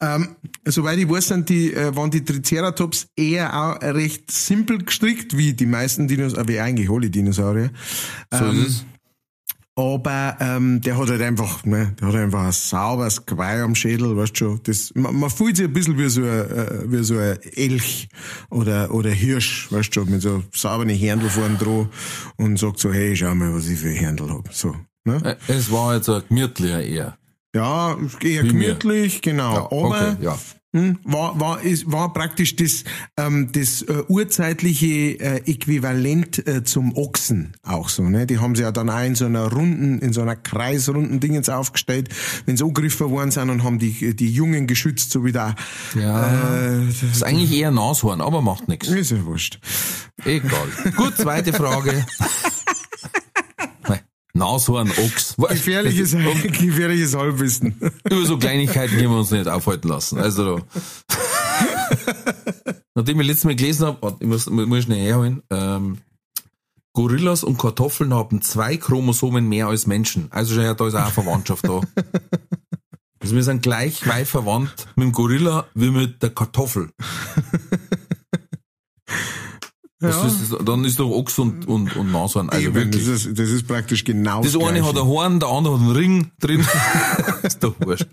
[0.00, 5.36] Ähm, soweit ich weiß, sind die, äh, waren die Triceratops eher auch recht simpel gestrickt,
[5.36, 7.70] wie die meisten Dinosaurier, wie eigentlich alle Dinosaurier.
[8.32, 8.86] So Ähm, ist es.
[9.78, 14.16] Aber ähm, der hat halt einfach, ne, der hat einfach ein sauberes Geweih am Schädel,
[14.16, 14.58] weißt schon.
[14.62, 18.08] Das, man, man fühlt sich ein bisschen wie so ein, äh, wie so ein Elch
[18.48, 21.90] oder, oder Hirsch, weißt schon, mit so sauberen Händel vorn dran
[22.36, 24.50] und sagt so, hey, schau mal, was ich für Händel hab.
[24.54, 24.74] So,
[25.06, 25.36] ne?
[25.48, 27.16] Äh, Es war jetzt ein gemütlicher eher.
[27.54, 28.74] Ja, eher Wie mir.
[28.74, 29.54] gemütlich, genau.
[29.54, 30.38] Ja, aber okay, ja.
[30.74, 32.84] hm, war, war, ist, war praktisch das,
[33.16, 34.86] ähm, das äh, urzeitliche
[35.18, 38.02] äh, Äquivalent äh, zum Ochsen auch so.
[38.02, 38.26] Ne?
[38.26, 41.48] Die haben sie ja dann auch in so einer runden, in so einer kreisrunden Dingens
[41.48, 42.10] aufgestellt,
[42.44, 45.54] wenn sie angegriffen worden sind und haben die, die Jungen geschützt, so wie da.
[45.98, 46.56] Ja.
[46.66, 48.88] Äh, Das ist eigentlich eher Nashorn, aber macht nichts.
[48.88, 49.60] ist ja wurscht.
[50.26, 50.68] Egal.
[50.96, 52.04] Gut, zweite Frage.
[54.36, 55.34] Nashorn, Ochs.
[55.48, 57.74] Gefährliches, gefährliches Halbwissen.
[58.04, 60.18] Über so Kleinigkeiten können wir uns nicht aufhalten lassen.
[60.18, 60.60] Also,
[62.94, 65.98] nachdem ich letztes Mal gelesen habe, ich muss, muss schnell herholen, ähm,
[66.92, 70.28] Gorillas und Kartoffeln haben zwei Chromosomen mehr als Menschen.
[70.30, 71.80] Also schon, ja, da ist auch eine Verwandtschaft da.
[73.20, 76.90] Also wir sind gleich weit verwandt mit dem Gorilla wie mit der Kartoffel.
[80.00, 80.26] Ja.
[80.26, 80.64] ist das?
[80.64, 82.50] Dann ist doch Ochs und, und, und Nashorn.
[82.50, 83.06] Also Eben, wirklich.
[83.06, 84.86] das, ist, das ist praktisch genau Das eine Gleiche.
[84.86, 86.66] hat ein Horn, der andere hat einen Ring drin.
[87.42, 88.06] ist doch wurscht.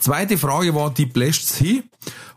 [0.00, 1.84] Zweite Frage war, die bläscht's hin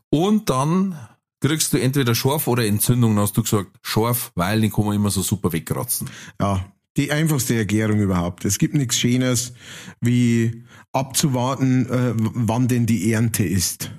[0.10, 0.98] und dann
[1.40, 3.16] kriegst du entweder scharf oder Entzündung.
[3.16, 6.10] Dann hast du gesagt, scharf, weil den kann man immer so super wegkratzen.
[6.40, 6.66] Ja,
[6.96, 8.46] die einfachste Erklärung überhaupt.
[8.46, 9.54] Es gibt nichts Schönes,
[10.00, 13.92] wie abzuwarten, äh, wann denn die Ernte ist.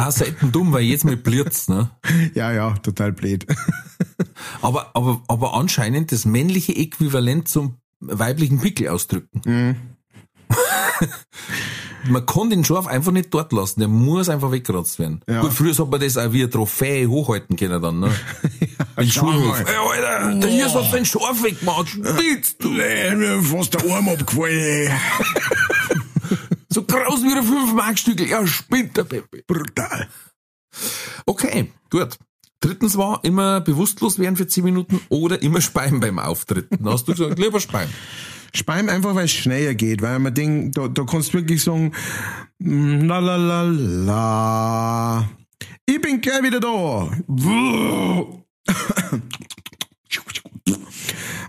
[0.00, 1.90] Ah, selten dumm, weil jetzt mit Blitz, ne?
[2.34, 3.46] Ja, ja, total blöd.
[4.62, 9.40] Aber, aber, aber anscheinend das männliche Äquivalent zum weiblichen Pickel ausdrücken.
[9.44, 9.76] Mhm.
[12.08, 15.20] Man kann den Schorf einfach nicht dort lassen, der muss einfach weggekratzt werden.
[15.28, 15.40] Ja.
[15.40, 18.10] Gut, früher hat man das auch wie eine Trophäe hochhalten können dann, ne?
[19.08, 19.64] Schulhof.
[19.64, 19.66] mal.
[19.66, 22.70] Ey, Alter, der hier hast den Schorf weggemacht, spielst du?
[22.70, 24.92] Mir fast der Arm abgefallen.
[26.78, 29.42] So groß wie ein 5-Mark-Stückel, ja, spinnt der Pepe.
[29.48, 30.06] Brutal.
[31.26, 32.16] Okay, gut.
[32.60, 36.68] Drittens war immer bewusstlos werden für 10 Minuten oder immer speien beim Auftritt.
[36.70, 37.90] Dann hast du gesagt, lieber speien.
[38.54, 41.92] Speim einfach, weil es schneller geht, weil man denkt, da, da kannst du wirklich sagen,
[42.60, 45.28] mm, la la la la.
[45.84, 47.10] Ich bin gleich wieder da.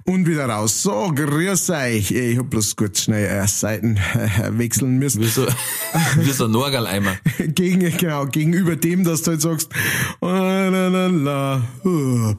[0.05, 0.81] Und wieder raus.
[0.81, 2.11] So, grüß euch.
[2.11, 5.21] Ich hab bloß kurz schnell äh, Seiten äh, wechseln müssen.
[5.21, 5.45] Wie so,
[6.17, 7.15] wie so ein Norgaleimer.
[7.37, 9.69] Gegen, genau, gegenüber dem, dass du halt sagst,
[10.21, 11.61] la la la la.
[11.85, 12.33] uh.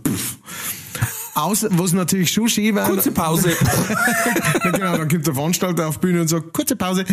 [1.35, 2.89] Aus, was natürlich schon schön war.
[2.89, 3.53] Kurze Pause.
[4.63, 7.05] Genau, dann kommt der Veranstalter auf Bühne und sagt, kurze Pause.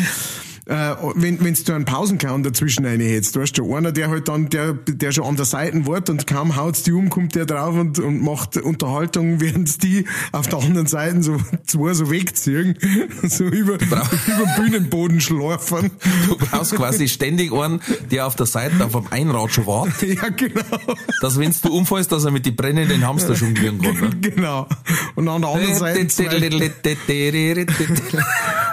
[0.67, 4.27] Äh, wenn wenn's du einen Pausenclown dazwischen rein hättest, du hast schon einer, der halt
[4.27, 7.45] dann, der, der schon an der Seite wart und kaum haut's die um, kommt der
[7.45, 12.77] drauf und, und macht Unterhaltung, während die auf der anderen Seite so zwei so wegziehen,
[13.23, 14.09] so über, über
[14.57, 15.91] Bühnenboden schlafen.
[16.27, 17.79] Du brauchst quasi ständig einen,
[18.11, 20.63] der auf der Seite auf einem Einrad schon wartet, Ja, genau.
[21.21, 23.99] dass wenn du umfällst, dass er mit den brennenden Hamster jonglieren kann.
[23.99, 24.09] Ne?
[24.21, 24.67] Genau.
[25.15, 26.07] Und an der anderen Seite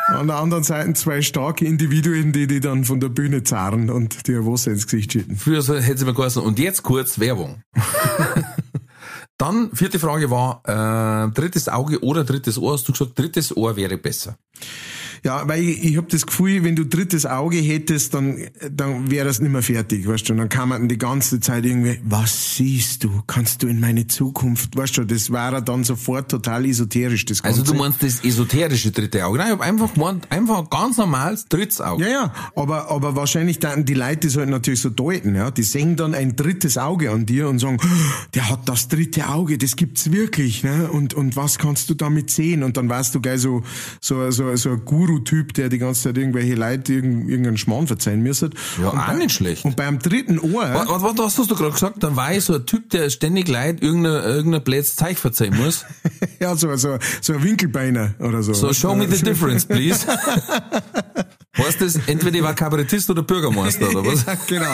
[0.06, 4.26] an der anderen Seite zwei starke Individuen, die die dann von der Bühne zerren und
[4.26, 5.36] dir Wasser ins Gesicht schütten.
[5.36, 6.42] Früher hätte sie mir geheißen.
[6.42, 7.62] Und jetzt kurz Werbung.
[9.36, 12.74] Dann, vierte Frage war, äh, drittes Auge oder drittes Ohr.
[12.74, 14.36] Hast du gesagt, drittes Ohr wäre besser.
[15.24, 18.36] Ja, weil ich, ich habe das Gefühl, wenn du drittes Auge hättest, dann,
[18.70, 20.34] dann wäre das nicht mehr fertig, weißt du.
[20.34, 23.22] Und dann kann man die ganze Zeit irgendwie, was siehst du?
[23.26, 27.60] Kannst du in meine Zukunft, weißt du, das wäre dann sofort total esoterisch, das Ganze.
[27.60, 29.38] Also du meinst das esoterische dritte Auge?
[29.38, 32.04] Nein, ich habe einfach gemeint, einfach ein ganz normales drittes Auge.
[32.04, 35.50] Ja, ja, aber, aber wahrscheinlich dann die Leute das halt natürlich so deuten, ja.
[35.50, 37.78] Die sehen dann ein drittes Auge an dir und sagen,
[38.34, 40.90] der hat das dritte Auge, das gibt's wirklich, ne?
[40.90, 42.62] Und, und was kannst du damit sehen?
[42.62, 43.62] Und dann warst du geil so,
[44.00, 44.84] so, so, so ein
[45.14, 48.50] Guru-Typ, der die ganze Zeit irgendwelche Leute irgendeinen Schmarrn verzeihen müsste.
[48.80, 49.64] Ja, und auch bei, nicht schlecht.
[49.64, 52.02] Und beim dritten Ohr, Was, was, was hast du gerade gesagt?
[52.02, 55.84] Da war ich so ein Typ, der ständig leid irgendein, irgendein blödes Zeich verzeihen muss.
[56.40, 58.52] ja, so, so, so ein Winkelbeiner oder so.
[58.52, 60.06] So, show me the difference, please.
[61.56, 64.26] Weißt du, entweder ich war Kabarettist oder Bürgermeister, oder was?
[64.26, 64.66] Ja, genau.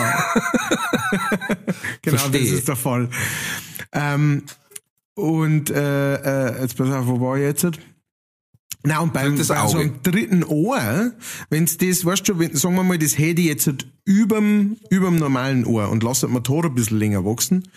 [2.01, 2.41] genau, Verstehe.
[2.41, 3.11] das ist der Fall.
[3.93, 4.45] Ähm,
[5.15, 7.67] und äh, äh, jetzt pass auf, wo war ich jetzt?
[8.83, 11.13] Na und beim, Drittes bei so einem dritten Ohr,
[11.51, 15.17] wenn's das, weißt du, wenn, sagen wir mal, das hätte ich jetzt halt überm, überm
[15.17, 17.69] normalen Ohr und lasse das Motor ein bisschen länger wachsen.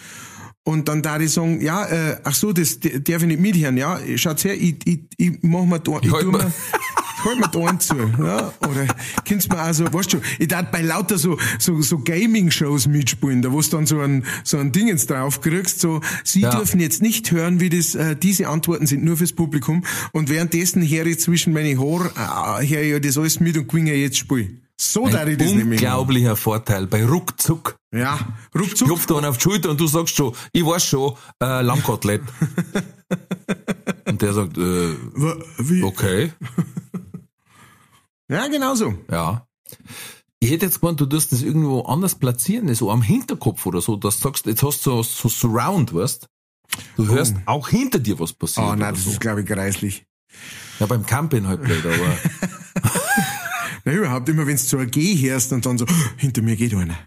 [0.65, 3.99] Und dann da ich sagen, ja, äh, ach so, das darf ich nicht mithören, ja,
[4.15, 6.53] schaut's her, ich, ich, ich mach mir da, ich halt tu mal- mir,
[7.25, 8.87] halt mir da einen zu, ja, oder
[9.25, 13.51] kannst mir also, weißt du, ich darf bei lauter so, so, so Gaming-Shows mitspielen, da
[13.51, 16.51] wo du dann so ein, so ein Dingens drauf kriegst, so, sie Ja.
[16.55, 20.81] dürfen jetzt nicht hören, wie das, äh, diese Antworten sind nur fürs Publikum, und währenddessen
[20.81, 22.11] her ich zwischen meine Haare,
[22.61, 24.59] äh, her ich das alles mit und gewinne jetzt Spiel.
[24.75, 25.71] So darf ich das machen.
[25.71, 27.75] Unglaublicher Vorteil bei Ruckzuck.
[27.93, 28.19] Ja,
[28.57, 28.87] ruckzuck.
[28.87, 32.21] Klopft da einer auf die Schulter und du sagst schon, ich weiß schon, äh, Lammkotelett.
[34.07, 34.93] und der sagt, äh,
[35.59, 35.83] Wie?
[35.83, 36.31] okay,
[38.29, 38.93] Ja, genau so.
[39.11, 39.47] ja.
[40.39, 43.95] Ich hätte jetzt gemeint, du tust das irgendwo anders platzieren, so am Hinterkopf oder so,
[43.95, 46.27] dass du sagst, jetzt hast du so, Surround, weißt
[46.97, 48.65] Du hörst auch hinter dir was passiert.
[48.67, 49.11] Oh nein, das so.
[49.11, 50.05] ist, glaube ich, greislich.
[50.79, 52.17] Ja, beim Camping halt blöd, aber
[53.85, 55.85] Na, überhaupt immer, wenn du zu einer G hörst und dann so,
[56.17, 56.97] hinter mir geht einer.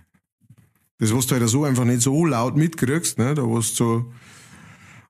[0.99, 4.13] Das, was du halt so einfach nicht so laut mitkriegst, ne, da was so,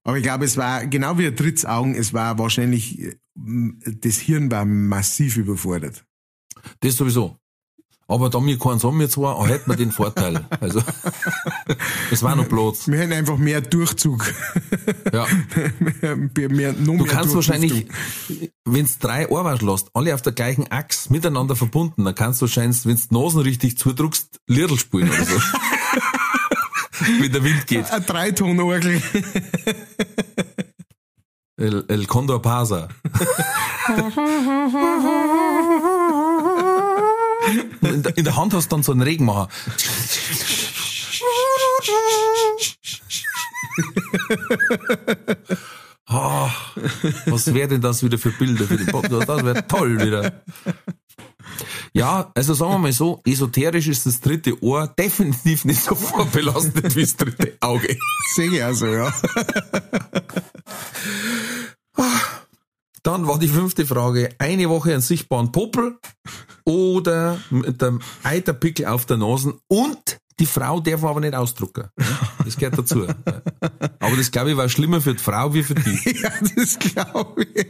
[0.06, 4.52] aber ich glaube, es war, genau wie ein Dritzaugen, es war wahrscheinlich, äh, das Hirn
[4.52, 6.04] war massiv überfordert.
[6.78, 7.40] das sowieso.
[8.06, 10.46] Aber da wir keinen haben, wir zwar, hätten wir den Vorteil.
[10.60, 10.80] Also,
[12.12, 12.86] es war noch Platz.
[12.86, 14.32] Wir hätten einfach mehr Durchzug.
[15.12, 15.26] Ja.
[16.36, 18.48] mehr, mehr, Du mehr kannst wahrscheinlich, Durchlüftung.
[18.64, 22.86] wenn's drei Ohrwaschen lässt, alle auf der gleichen Achse miteinander verbunden, dann kannst du wahrscheinlich,
[22.86, 25.40] wenn's die Nasen richtig zudruckst, Liedl spielen oder so.
[27.20, 27.90] Wie der Wind geht.
[27.90, 29.02] Ein Dreitonорgel.
[31.56, 32.88] El, El Condor Pasa.
[37.80, 39.48] In der, in der Hand hast du dann so einen Regenmacher.
[46.08, 46.50] Ah,
[47.26, 49.28] was wäre denn das wieder für Bilder für den Podcast?
[49.28, 50.42] Das wäre toll wieder.
[51.92, 56.94] Ja, also sagen wir mal so, esoterisch ist das dritte Ohr definitiv nicht so vorbelastet
[56.96, 57.96] wie das dritte Auge.
[58.34, 59.12] Sehe ich also, ja.
[63.02, 65.98] Dann war die fünfte Frage, eine Woche einen sichtbaren Popel
[66.64, 71.84] oder mit dem Eiterpickel auf der Nase und die Frau darf aber nicht ausdrucken.
[72.44, 73.06] Das gehört dazu.
[74.00, 76.16] Aber das glaube ich war schlimmer für die Frau wie für die.
[76.22, 77.66] Ja, das glaube ich.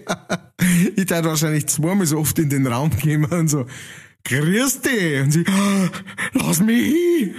[0.97, 3.66] Ich darf wahrscheinlich zweimal so oft in den Raum gehen und so,
[4.24, 5.20] grüß dich.
[5.22, 5.88] Und sie, "Ah,
[6.32, 7.34] lass mich hin,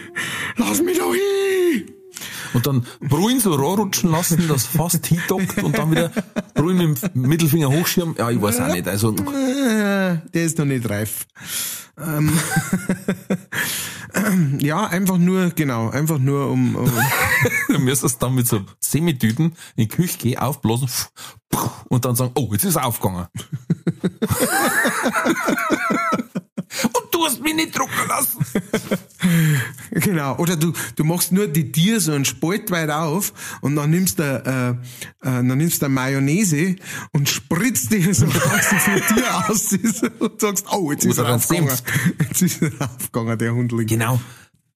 [0.56, 1.92] lass mich da hin.
[2.54, 6.12] Und dann Bruin so rutschen lassen, das fast hindockt und dann wieder
[6.54, 8.16] Bruin mit dem Mittelfinger hochschirmen.
[8.18, 8.88] Ja, ich weiß auch nicht.
[8.88, 11.26] Also, Der ist noch nicht reif.
[12.00, 12.32] Ähm,
[14.60, 16.92] ja, einfach nur, genau, einfach nur um, um
[17.70, 19.46] du müsstest dann mit so Semitüten
[19.76, 20.90] in die Küche gehen, aufblasen
[21.90, 23.28] und dann sagen, oh, jetzt ist er aufgegangen.
[26.84, 28.46] und du hast mich nicht drucken lassen.
[29.92, 30.38] Genau.
[30.38, 34.20] Oder du, du machst nur die Tier so einen Spalt weit auf und dann nimmst
[34.20, 34.76] du, äh, äh,
[35.22, 36.76] dann nimmst du Mayonnaise
[37.14, 39.74] und spritzt dir so langsam vom Tier aus
[40.20, 41.78] und sagst, oh, jetzt ist Oder er aufgegangen.
[42.20, 43.88] Jetzt ist er aufgegangen, der Hundling.
[43.88, 44.20] Genau.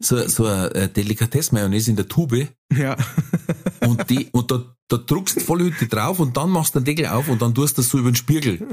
[0.04, 2.98] So, so eine Delikatesse-Mayonnaise in der Tube Ja.
[3.82, 6.86] und die, und da, da druckst du voll Hütte drauf und dann machst du den
[6.86, 8.68] Deckel auf und dann tust du das so über den Spiegel.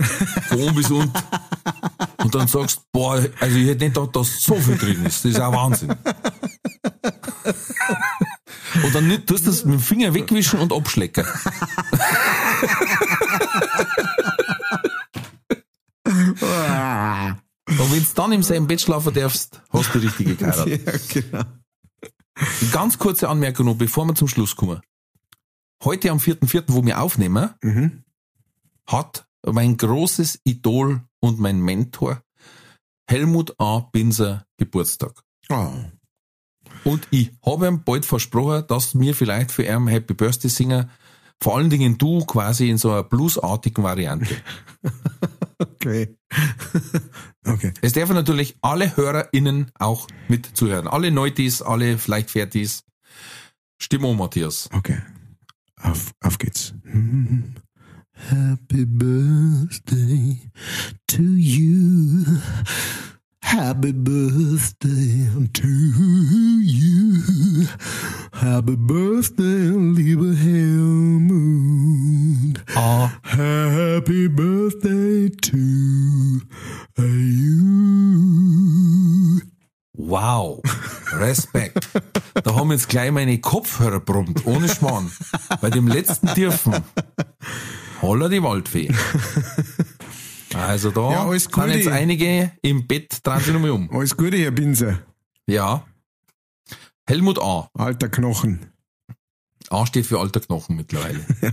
[0.48, 1.12] Von oben bis unten.
[2.28, 5.24] Und dann sagst, boah, also ich hätte nicht gedacht, dass so viel drin ist.
[5.24, 5.94] Das ist auch Wahnsinn.
[8.84, 11.24] Und dann nicht- tust du das mit dem Finger wegwischen und abschlecken.
[16.04, 20.86] Und wenn du dann im selben Bett schlafen darfst, hast du die richtige geheiratet.
[21.14, 21.44] ja, genau.
[22.72, 24.80] Ganz kurze Anmerkung noch, bevor wir zum Schluss kommen.
[25.84, 28.04] Heute am 4.4., wo wir aufnehmen, Mhm.
[28.86, 32.22] hat mein großes Idol und mein Mentor
[33.08, 33.80] Helmut A.
[33.80, 35.22] Binser Geburtstag.
[35.48, 35.72] Oh.
[36.84, 40.90] Und ich habe ihm bald versprochen, dass mir vielleicht für ihn Happy Birthday singen,
[41.40, 44.36] vor allen Dingen du quasi in so einer bluesartigen Variante.
[45.60, 46.16] Okay.
[47.46, 47.72] okay.
[47.82, 50.86] Es dürfen natürlich alle HörerInnen auch mit zuhören.
[50.86, 52.84] Alle Neutis, alle vielleicht Fertis.
[53.80, 54.68] Stimme Matthias.
[54.72, 55.00] Okay.
[55.80, 56.74] Auf, auf geht's.
[58.26, 60.36] Happy birthday
[61.06, 62.24] to you.
[63.40, 65.68] Happy birthday to
[66.62, 67.66] you.
[68.32, 71.38] Happy birthday, lieber Helmut.
[72.76, 73.18] Ah.
[73.22, 75.56] Happy birthday to
[76.98, 77.68] you.
[79.96, 80.60] Wow.
[81.12, 81.88] Respekt.
[82.44, 85.10] Da haben jetzt gleich meine Kopfhörer brummt, ohne Schmarrn.
[85.60, 86.74] Bei dem letzten dürfen.
[88.02, 88.92] Holla die Waldfee.
[90.54, 93.90] Also da Ja, alles sind jetzt einige im Bett dran sich nochmal um.
[93.92, 95.00] Alles Gute, Herr Binser.
[95.46, 95.84] Ja.
[97.06, 97.68] Helmut A.
[97.74, 98.72] Alter Knochen.
[99.68, 101.20] A steht für alter Knochen mittlerweile.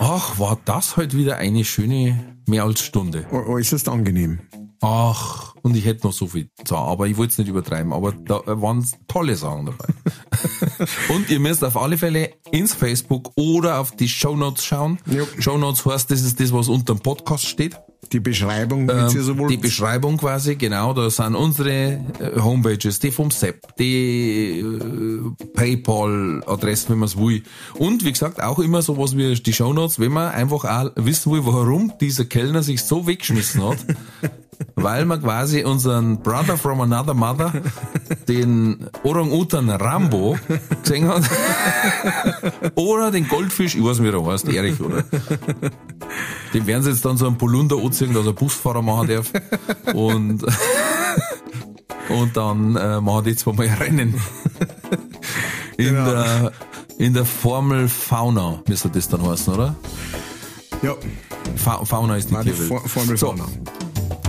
[0.00, 3.26] Ach, war das heute wieder eine schöne mehr als Stunde.
[3.30, 4.40] Äußerst angenehm.
[4.80, 8.12] Ach, und ich hätte noch so viel zu aber ich wollte es nicht übertreiben, aber
[8.12, 9.86] da waren tolle Sachen dabei.
[11.08, 14.98] und ihr müsst auf alle Fälle ins Facebook oder auf die Shownotes schauen.
[15.06, 15.24] Ja.
[15.38, 17.76] Shownotes heißt, das ist das, was unter dem Podcast steht.
[18.12, 19.50] Die Beschreibung, so Ähm, wollt.
[19.52, 26.90] die Beschreibung quasi, genau, da sind unsere äh, Homepages, die vom Sepp, die äh, Paypal-Adressen,
[26.90, 27.42] wenn man es will.
[27.78, 31.44] Und wie gesagt, auch immer sowas wie die Shownotes, wenn man einfach auch wissen will,
[31.44, 33.78] warum dieser Kellner sich so weggeschmissen hat.
[34.74, 37.52] weil man quasi unseren Brother from another mother,
[38.28, 40.36] den Orang-Utan Rambo,
[40.82, 41.22] gesehen hat.
[42.74, 45.04] oder den Goldfisch, ich weiß nicht, wie er heißt, Erich, oder?
[46.54, 49.32] Dem werden sie jetzt dann so einen Polunder anziehen, dass er Busfahrer machen darf.
[49.94, 50.44] Und,
[52.08, 54.14] und dann äh, machen die zweimal Rennen.
[55.76, 56.10] In, Genau.
[56.10, 56.52] der,
[56.98, 59.74] in der Formel Fauna müsste das dann heißen, oder?
[60.82, 60.94] ja,
[61.56, 62.56] Fa Fauna ist die Tierwelt.
[62.68, 63.28] For Formel So.
[63.28, 63.44] Fauna.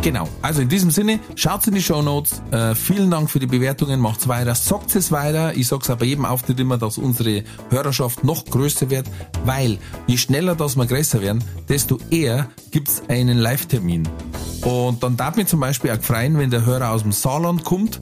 [0.02, 0.28] Genau.
[0.42, 2.42] Also in diesem Sinne, schaut in die Shownotes.
[2.50, 4.00] Äh, vielen Dank für die Bewertungen.
[4.00, 4.56] Macht's weiter.
[4.56, 5.56] Sagt es weiter.
[5.56, 9.08] Ich sag's bei jedem Auftritt immer, dass unsere Hörerschaft noch größer wird,
[9.46, 14.08] weil je schneller dass wir größer werden, desto eher gibt's einen Live-Termin.
[14.64, 18.00] Und dann darf mich zum Beispiel auch freuen, wenn der Hörer aus dem Saarland kommt.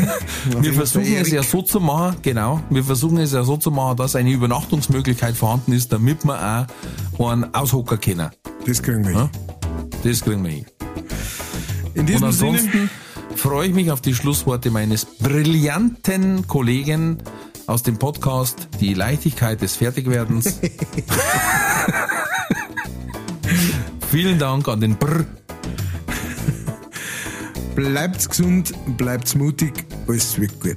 [0.60, 3.96] wir versuchen es ja so zu machen, genau, wir versuchen es ja so zu machen,
[3.98, 6.66] dass eine Übernachtungsmöglichkeit vorhanden ist, damit wir
[7.18, 8.30] auch einen Aushocker kennen.
[8.66, 9.30] Das kriegen wir hin.
[10.02, 10.66] Das kriegen wir hin.
[11.98, 12.90] In Und diesem Sinne, ansonsten
[13.34, 17.18] freue ich mich auf die Schlussworte meines brillanten Kollegen
[17.66, 20.60] aus dem Podcast Die Leichtigkeit des Fertigwerdens.
[24.12, 25.24] Vielen Dank an den Brr.
[27.74, 30.76] bleibt's gesund, bleibt's mutig, alles wird gut.